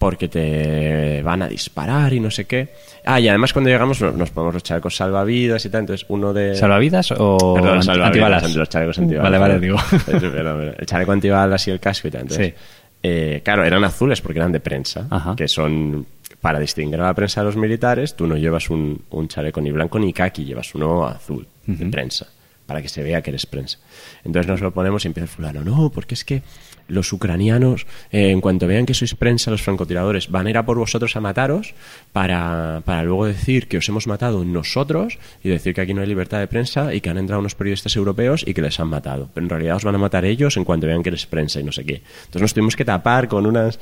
[0.00, 2.70] porque te van a disparar y no sé qué.
[3.04, 6.56] Ah, y además cuando llegamos nos, ponemos los chalecos salvavidas y tal, entonces uno de...
[6.56, 8.56] ¿Salvavidas o Perdón, ant- salvavidas, antibalas?
[8.56, 9.30] Los chalecos antibalas.
[9.30, 9.76] Vale, vale, digo.
[10.78, 12.22] El chaleco antibalas y el casco y tal.
[12.22, 12.54] Entonces, Sí.
[13.02, 15.36] eh, claro, eran azules porque eran de prensa, Ajá.
[15.36, 16.06] que son
[16.40, 19.70] para distinguir a la prensa de los militares, tú no llevas un, un chaleco ni
[19.70, 22.26] blanco ni kaki, llevas uno azul de prensa,
[22.64, 23.78] para que se vea que eres prensa.
[24.24, 26.42] Entonces nos lo ponemos y empieza el fulano, no, porque es que
[26.90, 30.66] los ucranianos, eh, en cuanto vean que sois prensa, los francotiradores, van a ir a
[30.66, 31.74] por vosotros a mataros
[32.12, 36.08] para, para luego decir que os hemos matado nosotros y decir que aquí no hay
[36.08, 39.30] libertad de prensa y que han entrado unos periodistas europeos y que les han matado.
[39.32, 41.64] Pero en realidad os van a matar ellos en cuanto vean que eres prensa y
[41.64, 42.02] no sé qué.
[42.26, 43.78] Entonces nos tuvimos que tapar con unas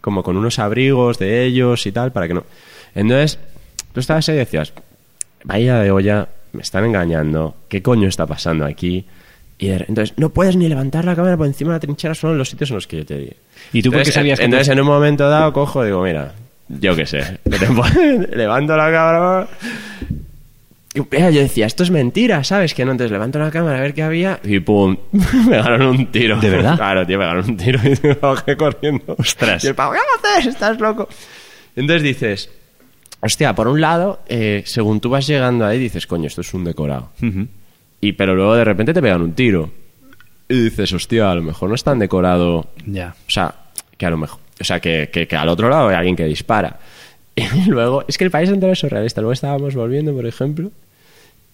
[0.00, 2.44] como con unos abrigos de ellos y tal para que no.
[2.94, 3.38] Entonces,
[3.94, 4.72] tú estabas ahí y decías,
[5.44, 9.06] vaya de olla, me están engañando, ¿qué coño está pasando aquí?
[9.62, 12.36] Y de- entonces, no puedes ni levantar la cámara por encima de la trinchera, son
[12.36, 13.30] los sitios en los que yo te di.
[13.72, 15.86] ¿Y tú por qué Entonces, sabías que Entonces, te- en un momento dado, cojo y
[15.86, 16.32] digo, mira,
[16.68, 17.38] yo qué sé,
[18.34, 19.48] levanto la cámara.
[20.94, 22.74] Y mira, yo decía, esto es mentira, ¿sabes?
[22.74, 26.06] Que no, entonces levanto la cámara a ver qué había y pum, me pegaron un
[26.10, 26.38] tiro.
[26.40, 26.74] ¿De verdad?
[26.76, 29.14] Claro, tío, me pegaron un tiro y me bajé corriendo.
[29.18, 29.64] Ostras.
[29.64, 29.98] Y el pavo, ¿qué
[30.38, 30.46] haces?
[30.54, 31.08] ¿Estás loco?
[31.76, 32.50] Entonces dices,
[33.20, 36.64] hostia, por un lado, eh, según tú vas llegando ahí, dices, coño, esto es un
[36.64, 37.10] decorado.
[38.02, 39.70] Y pero luego de repente te pegan un tiro.
[40.48, 42.66] Y dices, hostia, a lo mejor no es tan decorado.
[42.84, 43.14] Ya.
[43.26, 43.54] O sea,
[43.96, 44.38] que a lo mejor.
[44.60, 46.78] O sea, que, que, que al otro lado hay alguien que dispara.
[47.34, 49.22] Y luego, es que el país entero es surrealista.
[49.22, 50.70] Luego estábamos volviendo, por ejemplo,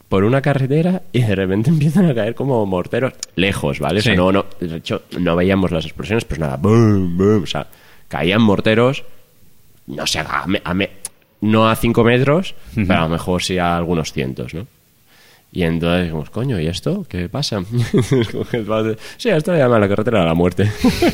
[0.08, 4.00] por una carretera y de repente empiezan a caer como morteros lejos, ¿vale?
[4.00, 7.46] O sea, no, no, de hecho, no veíamos las explosiones, pues nada, boom, boom, o
[7.46, 7.66] sea,
[8.08, 9.04] caían morteros,
[9.87, 10.90] no sé, a me- a me-
[11.42, 14.66] no a 5 metros, pero a lo mejor sí a algunos cientos, ¿no?
[15.50, 17.06] Y entonces dijimos, coño, ¿y esto?
[17.08, 17.62] ¿Qué pasa?
[19.16, 20.70] sí, esto le llaman la carretera de la muerte.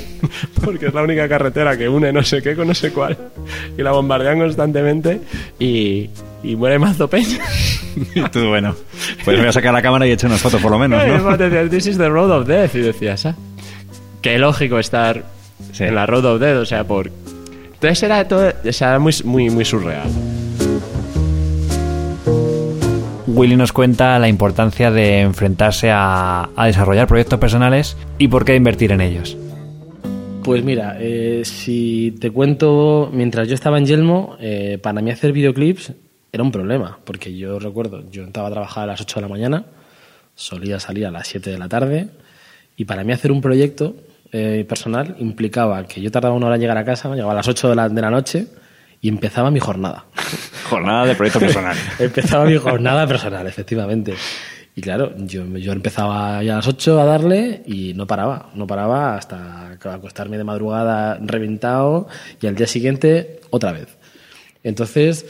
[0.64, 3.16] Porque es la única carretera que une no sé qué con no sé cuál.
[3.79, 5.20] Y la bombardean constantemente
[5.59, 6.11] y,
[6.42, 7.38] y muere mazo peña.
[8.16, 8.75] Y tú, bueno,
[9.25, 11.11] pues voy a sacar la cámara y he hecho unas fotos por lo menos, Y
[11.11, 11.37] ¿no?
[11.37, 12.75] decías, This is the road of death.
[12.75, 13.37] Y decías, ah,
[14.20, 15.23] qué lógico estar
[15.70, 15.85] Sí.
[15.85, 16.57] en la road of death.
[16.57, 17.09] O sea, por.
[17.75, 18.53] Entonces era todo.
[18.64, 20.09] O sea, era muy, muy, muy surreal.
[23.35, 28.92] Willy nos cuenta la importancia de enfrentarse a, desarrollar proyectos personales y por qué invertir
[28.92, 29.37] en ellos.
[30.44, 35.33] Pues mira, eh, si te cuento, mientras yo estaba en Yelmo, eh, para mí hacer
[35.33, 35.94] videoclips
[36.31, 39.29] era un problema, porque yo recuerdo, yo entraba a trabajar a las 8 de la
[39.29, 39.64] mañana,
[40.37, 42.11] solía salir a las 7 de la tarde,
[42.77, 43.97] y para mí hacer un proyecto
[44.31, 47.49] eh, personal implicaba que yo tardaba una hora en llegar a casa, llegaba a las
[47.49, 48.47] 8 de la, de la noche
[49.05, 50.07] y empezaba mi jornada.
[50.71, 51.77] Jornada de proyecto personal.
[51.99, 54.14] empezaba mi jornada personal, efectivamente.
[54.75, 58.67] Y claro, yo, yo empezaba ya a las 8 a darle y no paraba, no
[58.67, 62.09] paraba hasta acostarme de madrugada reventado
[62.40, 63.88] y al día siguiente otra vez.
[64.62, 65.27] Entonces,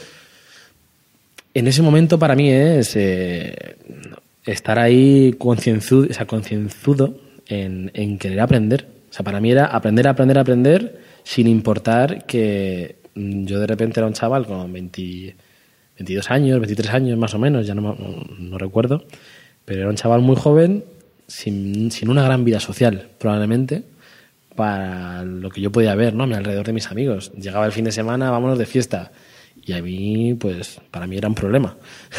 [1.53, 3.75] en ese momento para mí es eh,
[4.45, 8.87] estar ahí concienzudo, o sea, concienzudo en, en querer aprender.
[9.09, 14.07] O sea, para mí era aprender, aprender, aprender sin importar que yo de repente era
[14.07, 15.35] un chaval con 20
[15.97, 19.05] 22 años, 23 años más o menos, ya no, me- no, recuerdo,
[19.63, 20.83] pero era un chaval muy joven,
[21.25, 23.83] sin, sin una gran vida social, probablemente,
[24.55, 26.23] para lo que yo podía ver, ¿no?
[26.25, 27.31] Alrededor de mis amigos.
[27.33, 29.11] Llegaba el fin de semana, vámonos de fiesta.
[29.65, 31.75] Y a mí, pues, para mí era un problema.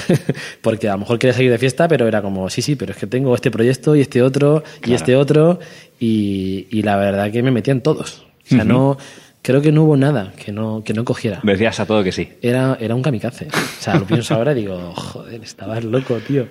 [0.63, 2.99] Porque a lo mejor quería seguir de fiesta, pero era como, sí, sí, pero es
[2.99, 5.61] que tengo este proyecto y este otro y este otro.
[6.01, 8.27] Y, y la verdad que me metía en todos.
[8.45, 8.99] O sea, no,
[9.47, 12.29] creo que no hubo nada que no, que no cogiera Decías a todo que sí.
[12.43, 13.47] era, era un kamikaze.
[13.47, 16.49] O sea, lo pienso ahora y digo, joder, estabas loco, tío.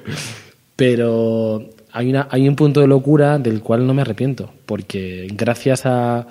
[0.75, 5.85] Pero hay, una, hay un punto de locura del cual no me arrepiento, porque gracias
[5.85, 6.27] a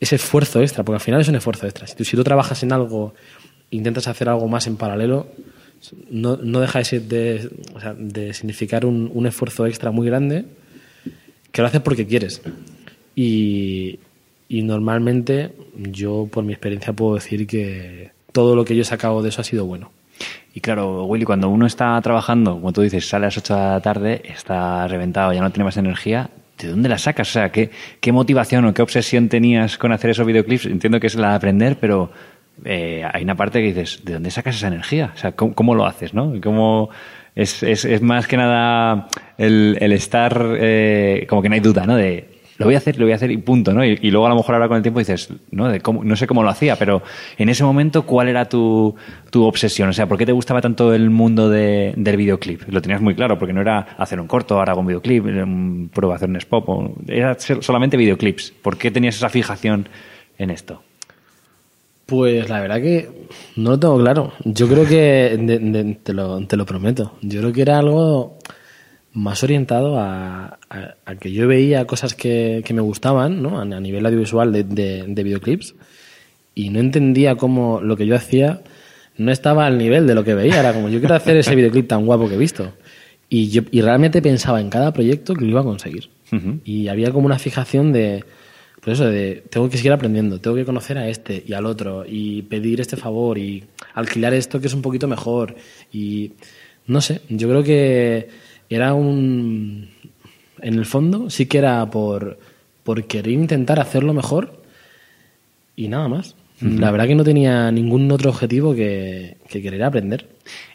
[0.00, 1.86] ese esfuerzo extra, porque al final es un esfuerzo extra.
[1.86, 3.14] Si tú, si tú trabajas en algo,
[3.70, 5.26] intentas hacer algo más en paralelo,
[6.10, 10.06] no, no deja de, ser- de, o sea, de significar un, un esfuerzo extra muy
[10.06, 10.44] grande
[11.52, 12.42] que lo haces porque quieres.
[13.16, 13.98] Y,
[14.48, 19.22] y normalmente yo, por mi experiencia, puedo decir que todo lo que yo he sacado
[19.22, 19.90] de eso ha sido bueno.
[20.54, 23.60] Y claro, Willy, cuando uno está trabajando, como tú dices, sale a las 8 de
[23.60, 27.28] la tarde, está reventado, ya no tiene más energía, ¿de dónde la sacas?
[27.28, 30.66] O sea, ¿qué, qué motivación o qué obsesión tenías con hacer esos videoclips?
[30.66, 32.10] Entiendo que es la de aprender, pero
[32.64, 35.12] eh, hay una parte que dices, ¿de dónde sacas esa energía?
[35.14, 36.34] O sea, ¿cómo, cómo lo haces, no?
[36.34, 36.88] ¿Y ¿Cómo
[37.36, 41.86] es, es, es más que nada el, el estar, eh, como que no hay duda,
[41.86, 41.94] ¿no?
[41.94, 43.84] De, lo voy a hacer, lo voy a hacer y punto, ¿no?
[43.84, 46.50] Y, luego a lo mejor ahora con el tiempo dices, no, no sé cómo lo
[46.50, 47.02] hacía, pero
[47.36, 48.94] en ese momento, ¿cuál era tu,
[49.30, 49.88] tu obsesión?
[49.88, 52.62] O sea, ¿por qué te gustaba tanto el mundo de- del videoclip?
[52.68, 55.90] Lo tenías muy claro, porque no era hacer un corto, ahora hago un videoclip, un-
[55.94, 58.52] pruebo a hacer un spot, o- era solamente videoclips.
[58.60, 59.88] ¿Por qué tenías esa fijación
[60.36, 60.82] en esto?
[62.06, 63.08] Pues la verdad que
[63.56, 64.32] no lo tengo claro.
[64.44, 68.38] Yo creo que, te, lo, te lo prometo, yo creo que era algo
[69.12, 73.58] más orientado a, a- a que yo veía cosas que, que me gustaban, ¿no?
[73.58, 75.74] A, a nivel audiovisual de, de- de videoclips,
[76.54, 78.60] y no entendía cómo lo que yo hacía
[79.16, 80.60] no estaba al nivel de lo que veía.
[80.60, 82.72] Era como, yo quiero hacer ese videoclip tan guapo que he visto.
[83.28, 86.08] Y, yo, y realmente pensaba en cada proyecto que lo iba a conseguir.
[86.32, 86.60] Ujú.
[86.64, 88.24] Y había como una fijación de,
[88.80, 92.04] pues eso, de tengo que seguir aprendiendo, tengo que conocer a este y al otro,
[92.08, 95.56] y pedir este favor, y alquilar esto que es un poquito mejor.
[95.92, 96.32] Y
[96.86, 98.28] no sé, yo creo que
[98.68, 99.90] era un.
[100.60, 102.38] En el fondo, sí que era por,
[102.82, 104.62] por querer intentar hacerlo mejor
[105.76, 106.34] y nada más.
[106.60, 110.28] La verdad que no tenía ningún otro objetivo que, que querer aprender.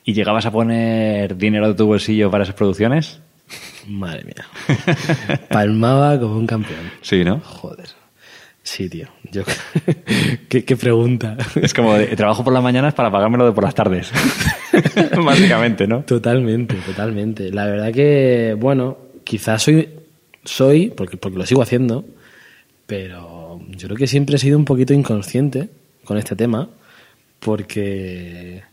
[0.05, 3.19] ¿Y llegabas a poner dinero de tu bolsillo para esas producciones?
[3.89, 5.39] Madre mía.
[5.49, 6.89] Palmaba como un campeón.
[7.01, 7.41] Sí, ¿no?
[7.41, 7.89] Joder.
[8.63, 9.07] Sí, tío.
[9.29, 9.43] Yo...
[10.49, 11.37] ¿Qué, qué pregunta.
[11.61, 14.11] Es como, de, trabajo por las mañanas para pagármelo de por las tardes.
[15.25, 16.03] Básicamente, ¿no?
[16.03, 17.51] Totalmente, totalmente.
[17.51, 19.89] La verdad que, bueno, quizás soy,
[20.45, 22.05] soy porque, porque lo sigo haciendo,
[22.87, 25.69] pero yo creo que siempre he sido un poquito inconsciente
[26.05, 26.69] con este tema,
[27.39, 28.63] porque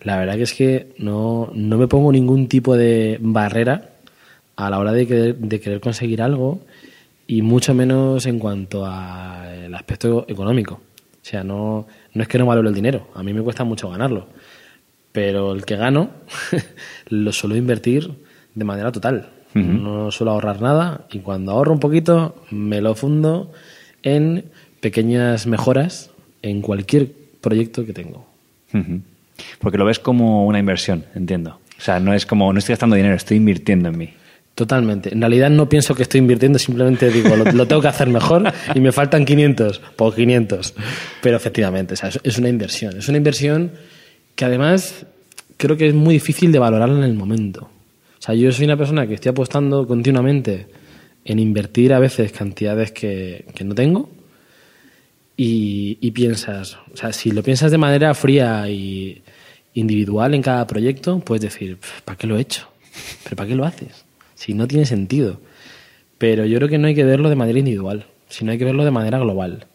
[0.00, 3.90] la verdad que es que no, no me pongo ningún tipo de barrera
[4.54, 6.60] a la hora de querer, de querer conseguir algo
[7.26, 10.74] y mucho menos en cuanto al aspecto económico.
[10.74, 13.88] O sea, no, no es que no valore el dinero, a mí me cuesta mucho
[13.88, 14.28] ganarlo,
[15.12, 16.10] pero el que gano
[17.08, 18.10] lo suelo invertir
[18.54, 19.30] de manera total.
[19.54, 23.52] No suelo ahorrar nada y cuando ahorro un poquito me lo fundo
[24.02, 24.46] en
[24.80, 26.10] pequeñas mejoras
[26.42, 28.26] en cualquier proyecto que tengo.
[29.60, 31.60] Porque lo ves como una inversión, entiendo.
[31.78, 34.14] O sea, no es como, no estoy gastando dinero, estoy invirtiendo en mí.
[34.54, 35.12] Totalmente.
[35.12, 38.80] En realidad no pienso que estoy invirtiendo, simplemente digo, lo, tengo que hacer mejor y
[38.80, 40.74] me faltan 500, por 500.
[41.20, 42.96] Pero efectivamente, es una inversión.
[42.96, 43.72] Es una inversión
[44.36, 45.06] que además
[45.56, 47.62] creo que es muy difícil de valorarla en el momento.
[47.64, 50.66] O sea, yo soy una persona que estoy apostando continuamente
[51.24, 54.08] en invertir a veces cantidades que, que no tengo
[55.36, 59.22] y, y, piensas, o sea, si lo piensas de manera fría y
[59.74, 62.68] individual en cada proyecto, puedes decir, ¿para qué lo he hecho?
[63.24, 64.03] ¿Pero para qué lo haces?
[64.34, 65.40] Si no tiene sentido.
[66.18, 68.84] Pero yo creo que no hay que verlo de manera individual, sino hay que verlo
[68.84, 69.66] de manera global.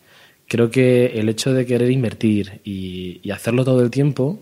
[0.47, 4.39] Creo que el hecho de querer invertir y, y hacerlo todo el tiempo,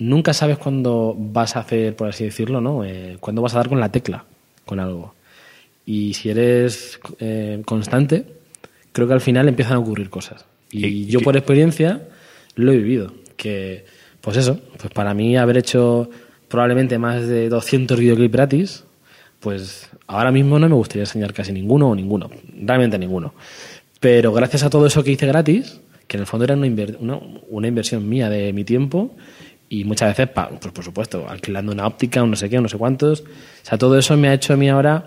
[0.00, 2.84] nunca sabes cuándo vas a hacer, por así decirlo, ¿no?
[2.84, 4.24] Eh, cuándo vas a dar con la tecla,
[4.64, 5.14] con algo.
[5.86, 8.24] Y si eres eh, constante,
[8.92, 10.44] creo que al final empiezan a ocurrir cosas.
[10.72, 12.08] Y, yo por experiencia
[12.56, 13.12] lo he vivido.
[13.36, 13.84] Que,
[14.20, 16.10] pues eso, pues para mí haber hecho
[16.48, 18.84] probablemente más de 200 videoclips gratis,
[19.40, 22.30] pues ahora mismo no me gustaría enseñar casi ninguno o ninguno,
[22.62, 23.34] realmente ninguno.
[23.98, 28.08] Pero gracias a todo eso que hice gratis, que en el fondo era una, inversión
[28.08, 29.14] mía de mi tiempo
[29.68, 33.20] y muchas veces, pues por supuesto, alquilando una óptica, no sé qué, no sé cuántos.
[33.20, 33.24] O
[33.62, 35.06] sea, todo eso me ha hecho a mí ahora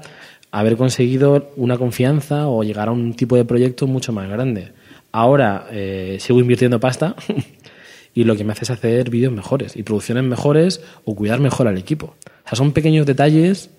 [0.51, 4.71] haber conseguido una confianza o llegar a un tipo de proyecto mucho más grande.
[5.11, 7.15] Ahora eh, sigo invirtiendo pasta
[8.13, 11.67] y lo que me hace es hacer vídeos mejores y producciones mejores o cuidar mejor
[11.67, 12.15] al equipo.
[12.45, 13.71] O sea, son pequeños detalles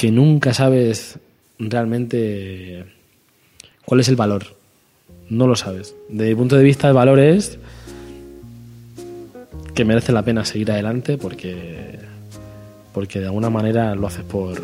[0.00, 1.18] que nunca sabes
[1.58, 2.86] realmente
[3.84, 4.44] cuál es el valor.
[5.28, 5.94] No lo sabes.
[6.08, 7.58] Desde mi punto de vista, el valor es
[9.74, 11.98] que merece la pena seguir adelante porque,
[12.94, 14.58] porque de alguna manera lo haces por,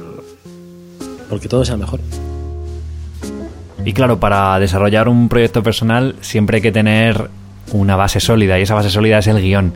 [1.29, 2.01] porque todo sea mejor.
[3.85, 7.29] Y claro, para desarrollar un proyecto personal siempre hay que tener
[7.73, 9.75] una base sólida y esa base sólida es el guion.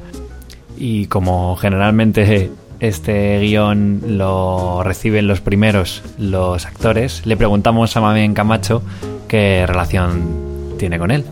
[0.79, 2.49] Y como generalmente
[2.81, 8.83] este guion lo reciben los primeros los actores, le preguntamos a Mami Camacho
[9.28, 11.24] qué relación tiene con él.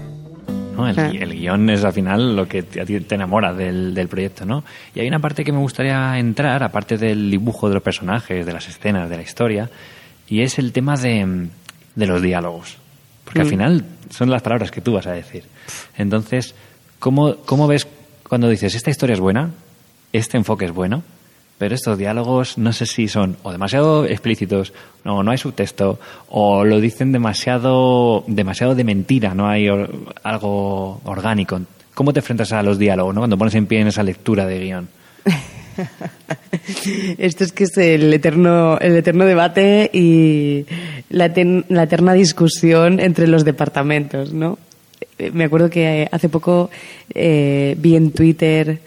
[0.87, 4.63] El, guion es al final lo que a ti te enamora del, del, proyecto, ¿no?
[4.95, 8.53] Y hay una parte que me gustaría entrar, aparte del dibujo de los personajes, de
[8.53, 9.69] las escenas, de la historia,
[10.29, 11.49] y es el tema de,
[11.97, 12.77] los diálogos.
[13.25, 13.51] Porque al mm.
[13.51, 15.45] final son las palabras que tú vas a decir.
[15.97, 16.55] Entonces,
[17.01, 17.89] ¿cómo, ¿cómo ves
[18.29, 19.51] cuando dices, esta historia es buena,
[20.13, 21.03] este enfoque es bueno,
[21.59, 24.73] pero estos diálogos no sé si son o demasiado explícitos,
[25.05, 25.99] no, no hay subtexto,
[26.29, 29.69] o lo dicen demasiado, demasiado de mentira, no hay
[30.23, 31.61] algo orgánico.
[31.95, 33.23] ¿Cómo te enfrentas a los diálogos, no?
[33.23, 34.89] Cuando pones en pie en esa lectura de guion.
[37.19, 40.65] Esto es que es el eterno, el eterno debate y
[41.11, 44.59] la, eterna discusión entre los departamentos, ¿no?
[45.19, 46.71] Eh, me acuerdo que hace poco
[47.13, 48.81] eh, vi en Twitter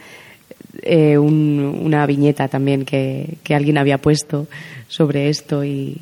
[0.84, 4.48] eh, una viñeta también que, alguien había puesto
[4.88, 5.98] sobre esto y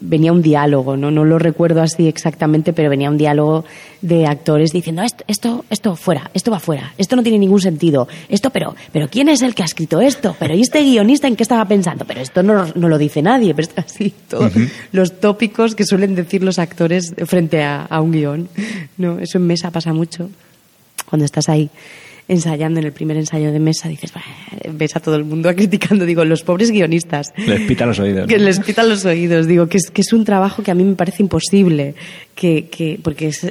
[0.00, 1.10] venía un diálogo, ¿no?
[1.10, 3.64] No lo recuerdo así exactamente, pero venía un diálogo
[4.02, 8.08] de actores diciendo esto, esto, esto fuera, esto va fuera, esto no tiene ningún sentido,
[8.28, 10.34] esto, pero, pero ¿quién es el que ha escrito esto?
[10.38, 12.04] Pero ¿y este guionista en qué estaba pensando?
[12.04, 14.52] Pero esto no, no lo dice nadie, pero está así todos
[14.92, 18.48] los tópicos que suelen decir los actores frente a, a un guion,
[18.96, 19.18] ¿no?
[19.18, 20.30] Eso en mesa pasa mucho
[21.08, 21.70] cuando estás ahí
[22.30, 24.12] ensayando en el primer ensayo de mesa, dices,
[24.72, 27.32] ves a todo el mundo criticando, digo, los pobres guionistas.
[27.36, 28.28] Les pitan los oídos.
[28.28, 30.84] Que les pitan los oídos, digo, que es, que es un trabajo que a mí
[30.84, 31.96] me parece imposible,
[32.36, 33.44] que, que, porque es,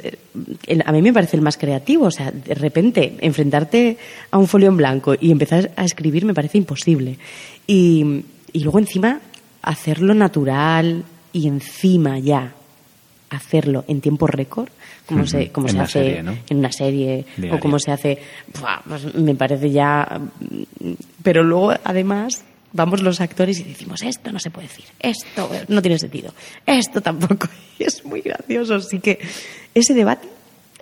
[0.84, 3.98] a mí me parece el más creativo, o sea, de repente enfrentarte
[4.30, 7.18] a un folio en blanco y empezar a escribir me parece imposible.
[7.66, 8.24] Y,
[8.54, 9.20] y luego encima
[9.60, 11.04] hacerlo natural
[11.34, 12.54] y encima ya
[13.30, 14.68] hacerlo en tiempo récord
[15.06, 18.18] como se, como se hace en una serie o como se hace,
[18.88, 20.20] pues me parece ya...
[21.22, 25.82] Pero luego, además, vamos los actores y decimos, esto no se puede decir, esto no
[25.82, 26.32] tiene sentido,
[26.66, 27.48] esto tampoco.
[27.78, 28.76] Y es muy gracioso.
[28.76, 29.18] Así que
[29.74, 30.28] ese debate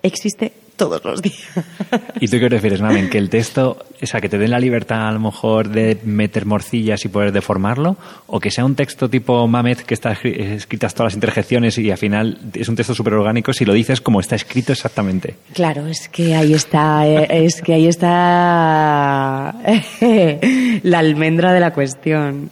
[0.02, 1.36] existe todos los días.
[2.20, 3.10] ¿Y tú qué prefieres, Mamen?
[3.10, 6.46] ¿Que el texto, o sea, que te den la libertad a lo mejor de meter
[6.46, 7.98] morcillas y poder deformarlo?
[8.26, 11.98] ¿O que sea un texto tipo Mamet que está escritas todas las interjecciones y al
[11.98, 15.34] final es un texto súper orgánico si lo dices como está escrito exactamente?
[15.52, 19.54] Claro, es que ahí está, eh, es que ahí está
[20.82, 22.50] la almendra de la cuestión.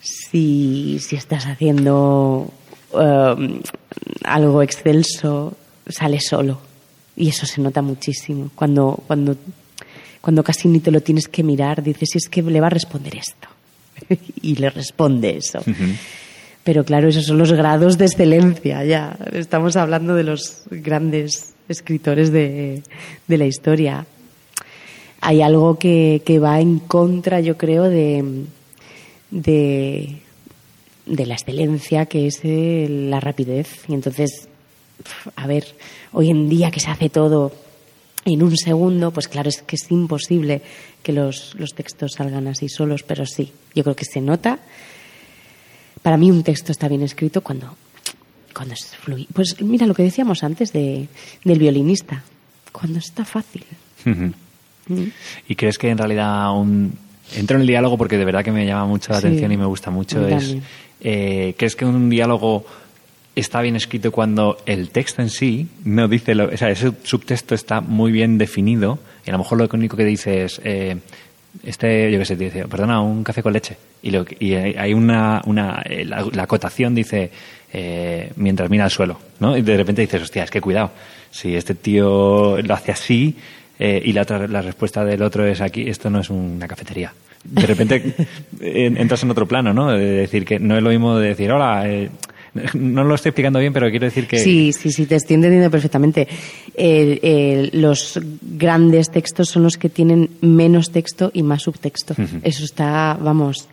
[0.00, 2.48] Si, si estás haciendo
[2.98, 3.60] eh,
[4.24, 5.56] algo excelso,
[5.88, 6.65] sale solo.
[7.16, 8.50] Y eso se nota muchísimo.
[8.54, 9.36] Cuando, cuando,
[10.20, 12.70] cuando casi ni te lo tienes que mirar, dices, si es que le va a
[12.70, 13.48] responder esto.
[14.42, 15.60] y le responde eso.
[16.64, 19.16] Pero claro, esos son los grados de excelencia, ya.
[19.32, 22.82] Estamos hablando de los grandes escritores de,
[23.26, 24.06] de la historia.
[25.20, 28.44] Hay algo que, que, va en contra, yo creo, de,
[29.30, 30.18] de,
[31.06, 33.84] de la excelencia, que es la rapidez.
[33.88, 34.45] Y entonces,
[35.34, 35.74] a ver,
[36.12, 37.52] hoy en día que se hace todo
[38.24, 40.62] en un segundo, pues claro, es que es imposible
[41.02, 44.58] que los, los textos salgan así solos, pero sí, yo creo que se nota.
[46.02, 47.76] Para mí un texto está bien escrito cuando,
[48.52, 49.28] cuando es fluido.
[49.32, 51.08] Pues mira lo que decíamos antes de,
[51.44, 52.24] del violinista,
[52.72, 53.64] cuando está fácil.
[54.04, 54.30] Mm.
[55.48, 56.98] ¿Y crees que en realidad un...
[57.34, 59.56] Entro en el diálogo porque de verdad que me llama mucho la Sí, atención y
[59.56, 60.26] me gusta mucho.
[60.28, 60.56] Es,
[61.00, 62.64] eh, ¿Crees que un diálogo
[63.36, 67.54] está bien escrito cuando el texto en sí no dice lo, o sea, ese subtexto
[67.54, 70.96] está muy bien definido y a lo mejor lo único que dice es eh,
[71.64, 74.92] este yo qué sé te dice perdona un café con leche y, lo, y hay
[74.94, 77.30] una, una eh, la, la acotación dice
[77.72, 79.56] eh, mientras mira al suelo ¿no?
[79.56, 80.90] y de repente dices hostia es que cuidado
[81.30, 83.36] si este tío lo hace así
[83.78, 87.12] eh, y la, otra, la respuesta del otro es aquí esto no es una cafetería
[87.44, 88.14] de repente
[88.60, 89.90] en- entras en otro plano ¿no?
[89.92, 92.10] de decir que no es lo mismo de decir hola eh,
[92.74, 94.38] no lo estoy explicando bien, pero quiero decir que...
[94.38, 96.26] Sí, sí, sí, te estoy entendiendo perfectamente.
[97.72, 102.14] Los grandes textos son los que tienen menos texto y más subtexto.
[102.42, 103.68] Eso está, vamos.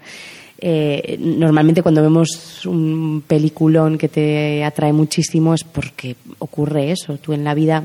[0.66, 7.18] eh, normalmente cuando vemos un peliculón que te atrae muchísimo es porque ocurre eso.
[7.18, 7.84] Tú en la vida,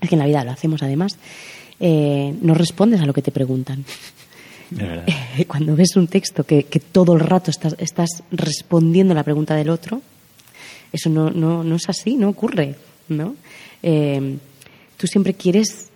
[0.00, 1.18] es que en la vida lo hacemos además,
[1.80, 3.84] eh, no respondes a lo que te preguntan.
[4.70, 5.06] Verdad.
[5.46, 9.54] cuando ves un texto que, que todo el rato estás, estás respondiendo a la pregunta
[9.56, 10.02] del otro,
[10.92, 12.76] eso no, no, no es así, no ocurre,
[13.08, 13.34] ¿no?
[13.82, 14.36] Eh,
[14.96, 15.88] tú siempre quieres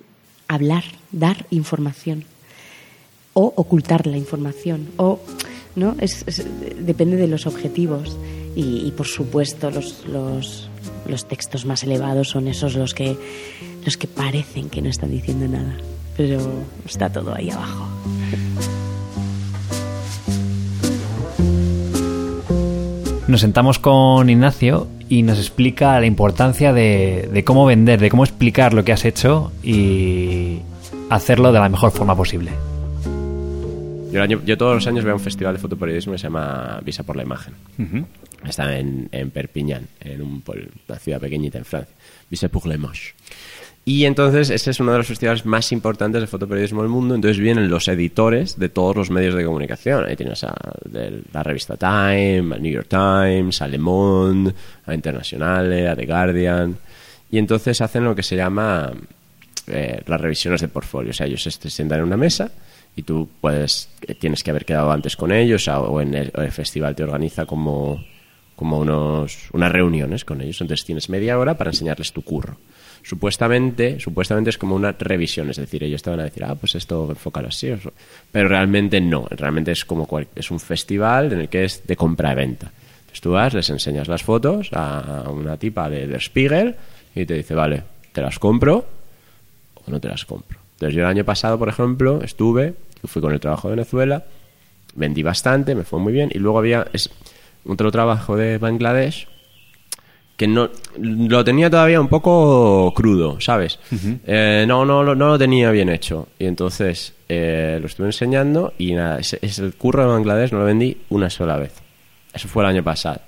[0.48, 2.24] hablar, dar información
[3.34, 5.18] o ocultar la información o
[5.74, 6.44] no es, es-
[6.78, 8.16] depende de los objetivos
[8.54, 10.68] y, y, por supuesto los, los,
[11.08, 13.16] los textos más elevados son esos los que
[13.86, 15.74] los que parecen que no están diciendo nada
[16.14, 16.38] pero
[16.86, 17.86] está todo ahí abajo
[23.32, 28.24] Nos sentamos con Ignacio y nos explica la importancia de, de cómo vender, de cómo
[28.24, 30.58] explicar lo que has hecho y
[31.08, 32.50] hacerlo de la mejor forma posible.
[34.12, 36.78] Yo, el año- yo todos los años veo un festival de fotoperiodismo que se llama
[36.84, 37.54] Visa por la Imagen.
[38.46, 40.42] Está en, en Perpignan, en un
[40.86, 41.94] una ciudad pequeñita en Francia.
[42.28, 43.14] Visa pour la Image.
[43.84, 47.16] Y entonces ese es uno de los festivales más importantes de fotoperiodismo del mundo.
[47.16, 50.04] Entonces vienen los editores de todos los medios de comunicación.
[50.06, 50.54] Ahí tienes a
[50.84, 54.54] de la revista Time, a New York Times, a Le Monde,
[54.86, 56.78] a Internationale, a The Guardian.
[57.30, 58.92] Y entonces hacen lo que se llama
[59.66, 61.10] eh, las revisiones de portfolio.
[61.10, 62.52] O sea, ellos se sientan en una mesa
[62.94, 66.52] y tú puedes eh, tienes que haber quedado antes con ellos o en el, el
[66.52, 68.04] festival te organiza como
[68.54, 70.60] como unos, unas reuniones con ellos.
[70.60, 72.58] Entonces tienes media hora para enseñarles tu curro.
[73.04, 76.74] Supuestamente, supuestamente es como una revisión, es decir, ellos te van a decir, ah, pues
[76.76, 77.72] esto enfócalo así,
[78.30, 81.96] pero realmente no, realmente es como cual- es un festival en el que es de
[81.96, 82.70] compra-venta.
[83.00, 86.76] Entonces tú vas, les enseñas las fotos a una tipa de Der Spiegel
[87.14, 87.82] y te dice, vale,
[88.12, 88.86] te las compro
[89.84, 90.58] o no te las compro.
[90.74, 92.74] Entonces yo el año pasado, por ejemplo, estuve,
[93.04, 94.24] fui con el trabajo de Venezuela,
[94.94, 97.10] vendí bastante, me fue muy bien, y luego había es,
[97.66, 99.26] otro trabajo de Bangladesh
[100.42, 100.68] que no
[100.98, 103.78] lo tenía todavía un poco crudo, ¿sabes?
[104.26, 106.26] Eh, no, no, lo- no lo tenía bien hecho.
[106.36, 110.58] Y entonces eh, lo estuve enseñando y nada, ese, ese- el curro de Bangladesh no
[110.58, 111.74] lo vendí una sola vez.
[112.34, 113.20] Eso fue el año pasado.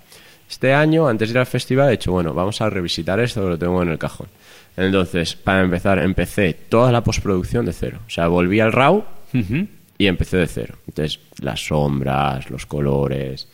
[0.50, 3.48] Este año, antes de ir al festival, he dicho, bueno, vamos a revisitar esto que
[3.50, 4.26] lo tengo en el cajón.
[4.76, 7.98] Entonces, para empezar, empecé toda la postproducción de cero.
[8.06, 9.04] O sea, volví al RAW
[9.98, 10.74] y empecé de cero.
[10.88, 13.46] Entonces, las sombras, los colores.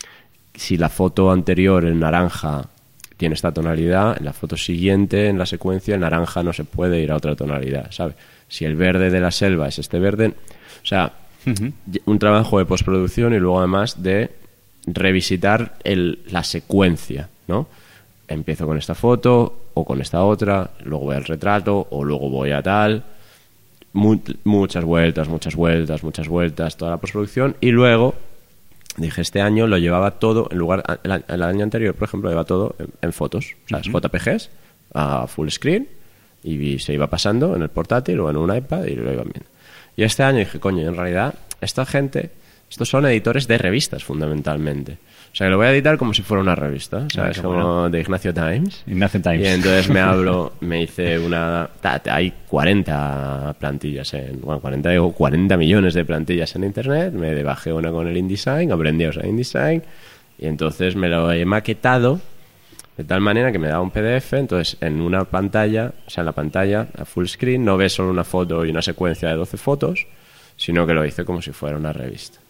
[0.55, 2.69] Si la foto anterior, el naranja,
[3.21, 7.01] tiene esta tonalidad, en la foto siguiente, en la secuencia, el naranja no se puede
[7.01, 8.17] ir a otra tonalidad, ¿sabes?
[8.49, 10.29] Si el verde de la selva es este verde.
[10.83, 11.13] O sea,
[12.07, 14.31] un trabajo de postproducción y luego además de
[14.87, 17.69] revisitar el, la secuencia, ¿no?
[18.27, 22.53] Empiezo con esta foto o con esta otra, luego voy al retrato o luego voy
[22.53, 23.05] a tal
[23.93, 27.57] mu- muchas vueltas, muchas vueltas, muchas vueltas, toda la postproducción.
[27.61, 28.15] Y luego
[29.01, 32.47] dije, este año lo llevaba todo, en lugar, el, año anterior, por ejemplo, lo llevaba
[32.47, 33.87] todo en, en fotos, ¿sabes?
[33.87, 34.51] JPGs
[34.95, 35.89] a full screen
[36.43, 39.51] y se iba pasando en el portátil o en un iPad y lo iban viendo.
[39.97, 42.31] Y este año dije, coño, en realidad, esta gente,
[42.71, 44.99] estos son editores de revistas fundamentalmente.
[45.33, 47.37] O sea, que lo voy a editar como si fuera una revista, ¿sabes?
[47.37, 47.91] qué como bueno.
[47.91, 48.83] de Ignacio Times.
[48.87, 49.41] Ignacio Times.
[49.41, 51.71] Y entonces me hablo, me hice una...
[52.11, 54.41] Hay 40 plantillas en...
[54.41, 57.13] Bueno, 40, digo, 40 millones de plantillas en Internet.
[57.13, 59.83] Me bajé una con el InDesign, aprendí a usar InDesign.
[60.39, 62.21] Y entonces me lo he maquetado
[63.01, 64.35] de tal manera que me da un PDF.
[64.35, 68.11] Entonces, en una pantalla, o sea, en la pantalla, a full screen, no ves solo
[68.11, 70.07] una foto y una secuencia de 12 fotos,
[70.57, 72.41] sino que lo hice como si fuera una revista.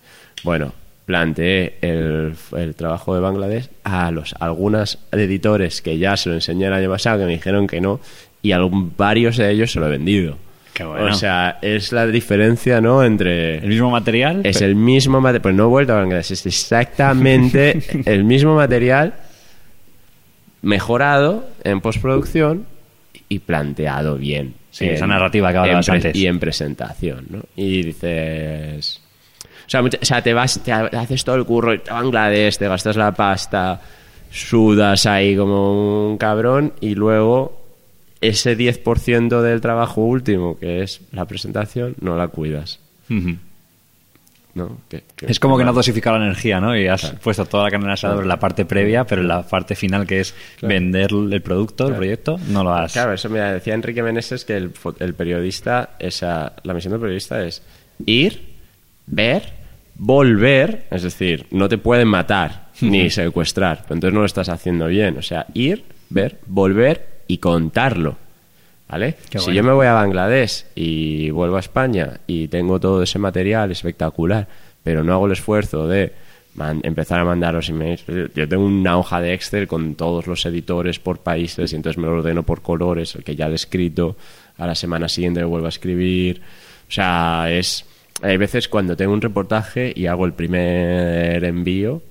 [0.42, 0.72] Bueno,
[1.10, 6.66] planteé el, el trabajo de Bangladesh a los algunos editores que ya se lo enseñé
[6.66, 7.98] el año pasado que me dijeron que no
[8.42, 8.60] y a
[8.96, 10.36] varios de ellos se lo he vendido.
[10.72, 11.06] Qué bueno.
[11.06, 13.02] O sea, es la diferencia, ¿no?
[13.02, 14.42] Entre el mismo material.
[14.44, 19.14] es el mismo material, pues no he vuelto a Bangladesh, es exactamente el mismo material
[20.62, 22.66] mejorado en postproducción
[23.28, 24.54] y planteado bien.
[24.70, 26.14] Sí, esa narrativa que hablabas antes.
[26.14, 27.40] Y en presentación, ¿no?
[27.56, 29.00] Y dices...
[29.70, 31.90] O sea, mucha- o sea, te vas, te ha- haces todo el curro, y te
[31.90, 33.80] vas a Bangladesh, te gastas la pasta,
[34.32, 37.56] sudas ahí como un cabrón y luego
[38.20, 42.80] ese 10% del trabajo último, que es la presentación, no la cuidas.
[44.54, 44.78] ¿no?
[45.22, 46.76] Es como que no has dosificado la energía, ¿no?
[46.76, 49.42] Y has puesto toda la carne en asador en la parte previa, pero en la
[49.42, 52.92] parte final, que es vender el producto, el proyecto, no lo has...
[52.92, 57.42] Claro, eso me decía Enrique Meneses que el, el periodista, esa, la misión del periodista
[57.44, 57.62] es
[58.06, 58.42] ir,
[59.06, 59.59] ver,
[60.02, 64.86] volver, es decir, no te pueden matar ni secuestrar, pero entonces no lo estás haciendo
[64.86, 65.18] bien.
[65.18, 68.16] O sea, ir, ver, volver y contarlo.
[68.88, 69.16] ¿Vale?
[69.28, 69.56] Qué si bueno.
[69.56, 74.48] yo me voy a Bangladesh y vuelvo a España y tengo todo ese material espectacular,
[74.82, 76.12] pero no hago el esfuerzo de
[76.82, 78.02] empezar a mandar los emails.
[78.34, 82.08] Yo tengo una hoja de Excel con todos los editores por países y entonces me
[82.08, 84.16] lo ordeno por colores, el que ya he escrito,
[84.56, 86.40] a la semana siguiente lo vuelvo a escribir.
[86.88, 87.84] O sea, es...
[88.22, 92.02] Hay veces cuando tengo un reportaje y hago el primer envío,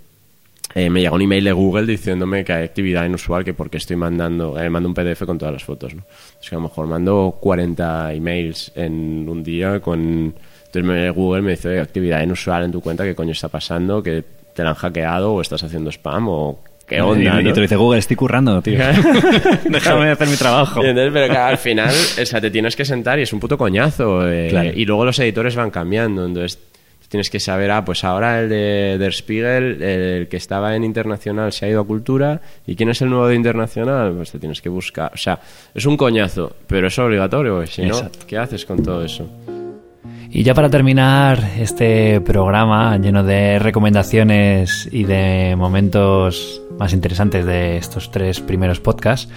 [0.74, 3.95] eh, me llega un email de Google diciéndome que hay actividad inusual, que porque estoy
[3.95, 6.03] mandando, eh, mando un PDF con todas las fotos, ¿no?
[6.41, 10.34] Que a lo mejor mando 40 emails en un día con...
[10.72, 14.03] Entonces Google me dice, "Oye, actividad inusual en tu cuenta, ¿qué coño está pasando?
[14.03, 16.28] ¿Que te la han hackeado o estás haciendo spam
[16.89, 17.37] qué onda?
[17.37, 17.53] Y, y no?".
[17.53, 18.79] te lo dice Google, estoy currando, tío.
[19.69, 20.83] Déjame hacer mi trabajo.
[20.83, 21.89] Y entonces, pero claro, al final,
[22.21, 24.27] o sea, te tienes que sentar y es un puto coñazo.
[24.29, 24.71] eh, Claro.
[24.73, 26.25] Y luego los editores van cambiando.
[26.25, 26.59] Entonces,
[27.07, 31.51] tienes que saber, ah, pues ahora el de Der Spiegel, el que estaba en Internacional,
[31.51, 32.39] se ha ido a Cultura.
[32.67, 34.13] ¿Y quién es el nuevo de Internacional?
[34.15, 35.11] Pues te tienes que buscar.
[35.13, 35.39] O sea,
[35.73, 37.65] es un coñazo, pero es obligatorio.
[37.65, 38.19] Si no, Exacto.
[38.27, 39.27] ¿qué haces con todo eso?
[40.31, 47.77] Y ya para terminar este programa lleno de recomendaciones y de momentos más interesantes de
[47.77, 49.27] estos tres primeros podcasts,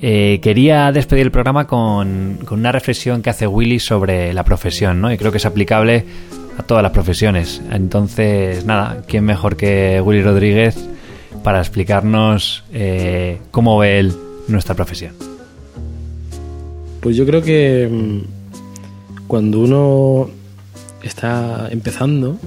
[0.00, 5.12] eh, quería despedir el programa con, una reflexión que hace Willy sobre la profesión, ¿no?
[5.12, 6.04] Y creo que es aplicable
[6.58, 7.62] a todas las profesiones.
[7.70, 10.76] Entonces, nada, ¿quién mejor que Willy Rodríguez
[11.44, 14.14] para explicarnos eh, cómo ve él
[14.48, 15.12] nuestra profesión?
[17.00, 20.30] Pues yo creo que mm, cuando uno
[21.02, 22.38] está empezando,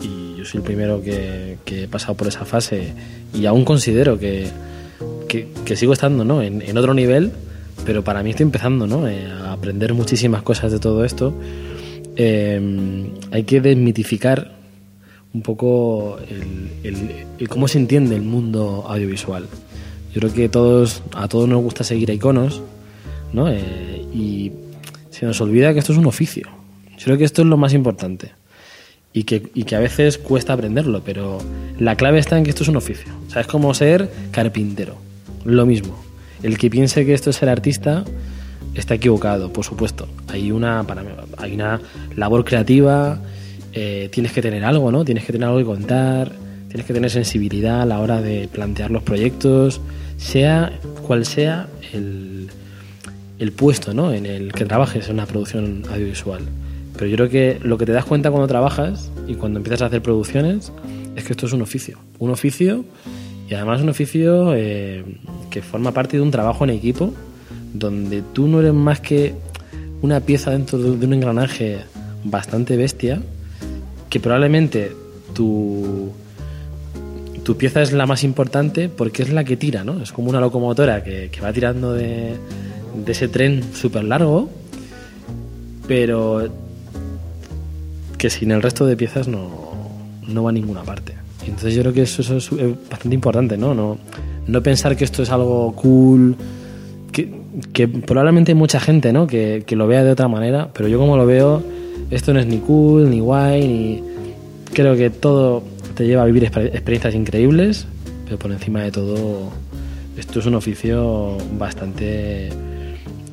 [0.00, 2.94] y yo soy el primero que, que he pasado por esa fase,
[3.34, 4.48] y aún considero que,
[5.28, 6.42] que, sigo estando ¿no?
[6.42, 7.32] en, otro nivel,
[7.84, 9.06] pero para mí estoy empezando ¿no?
[9.08, 11.34] Eh, a aprender muchísimas cosas de todo esto.
[12.16, 14.52] Eh, hay que desmitificar
[15.34, 16.18] un poco
[16.82, 19.46] el cómo se entiende el mundo audiovisual.
[20.14, 22.62] Yo creo que todos, a todos nos gusta seguir a iconos,
[23.32, 23.48] ¿no?
[23.50, 24.52] Eh, y
[25.10, 26.48] se nos olvida que esto es un oficio.
[26.96, 28.32] Yo creo que esto es lo más importante.
[29.18, 31.38] Y que, y que a veces cuesta aprenderlo, pero
[31.76, 33.12] la clave está en que esto es un oficio.
[33.34, 34.94] O es como ser carpintero.
[35.44, 36.00] Lo mismo.
[36.40, 38.04] El que piense que esto es ser artista
[38.76, 40.06] está equivocado, por supuesto.
[40.28, 41.02] Hay una, para
[41.36, 41.80] hay una
[42.14, 43.18] labor creativa,
[43.72, 45.04] eh, tienes que tener algo, ¿no?
[45.04, 46.30] Tienes que tener algo que contar,
[46.68, 49.80] tienes que tener sensibilidad a la hora de plantear los proyectos,
[50.16, 52.50] sea cual sea el,
[53.40, 54.12] el puesto ¿no?
[54.12, 56.42] en el que trabajes en una producción audiovisual.
[56.98, 59.86] Pero yo creo que lo que te das cuenta cuando trabajas y cuando empiezas a
[59.86, 60.72] hacer producciones
[61.14, 61.98] es que esto es un oficio.
[62.18, 62.84] Un oficio
[63.48, 65.04] y además un oficio eh,
[65.48, 67.14] que forma parte de un trabajo en equipo
[67.72, 69.34] donde tú no eres más que
[70.02, 71.78] una pieza dentro de un engranaje
[72.24, 73.22] bastante bestia
[74.10, 74.92] que probablemente
[75.34, 76.10] tu,
[77.44, 80.02] tu pieza es la más importante porque es la que tira, ¿no?
[80.02, 82.34] Es como una locomotora que, que va tirando de,
[83.04, 84.48] de ese tren súper largo,
[85.86, 86.48] pero
[88.18, 89.48] que sin el resto de piezas no,
[90.26, 91.14] no va a ninguna parte.
[91.46, 93.74] Entonces yo creo que eso, es eh, bastante importante, ¿no?
[93.74, 93.96] ¿no?
[94.46, 96.36] No pensar que esto es algo cool,
[97.12, 97.32] que,
[97.72, 99.26] que probablemente hay mucha gente, ¿no?
[99.26, 101.62] Que, que lo vea de otra manera, pero yo como lo veo,
[102.10, 104.02] esto no es ni cool, ni guay, ni...
[104.72, 105.62] Creo que todo,
[105.94, 107.86] te lleva a vivir experiencias increíbles,
[108.24, 109.50] pero por encima de todo,
[110.16, 112.50] esto es un oficio bastante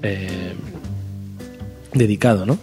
[0.01, 0.53] eh,
[1.93, 2.57] dedicado, ¿no?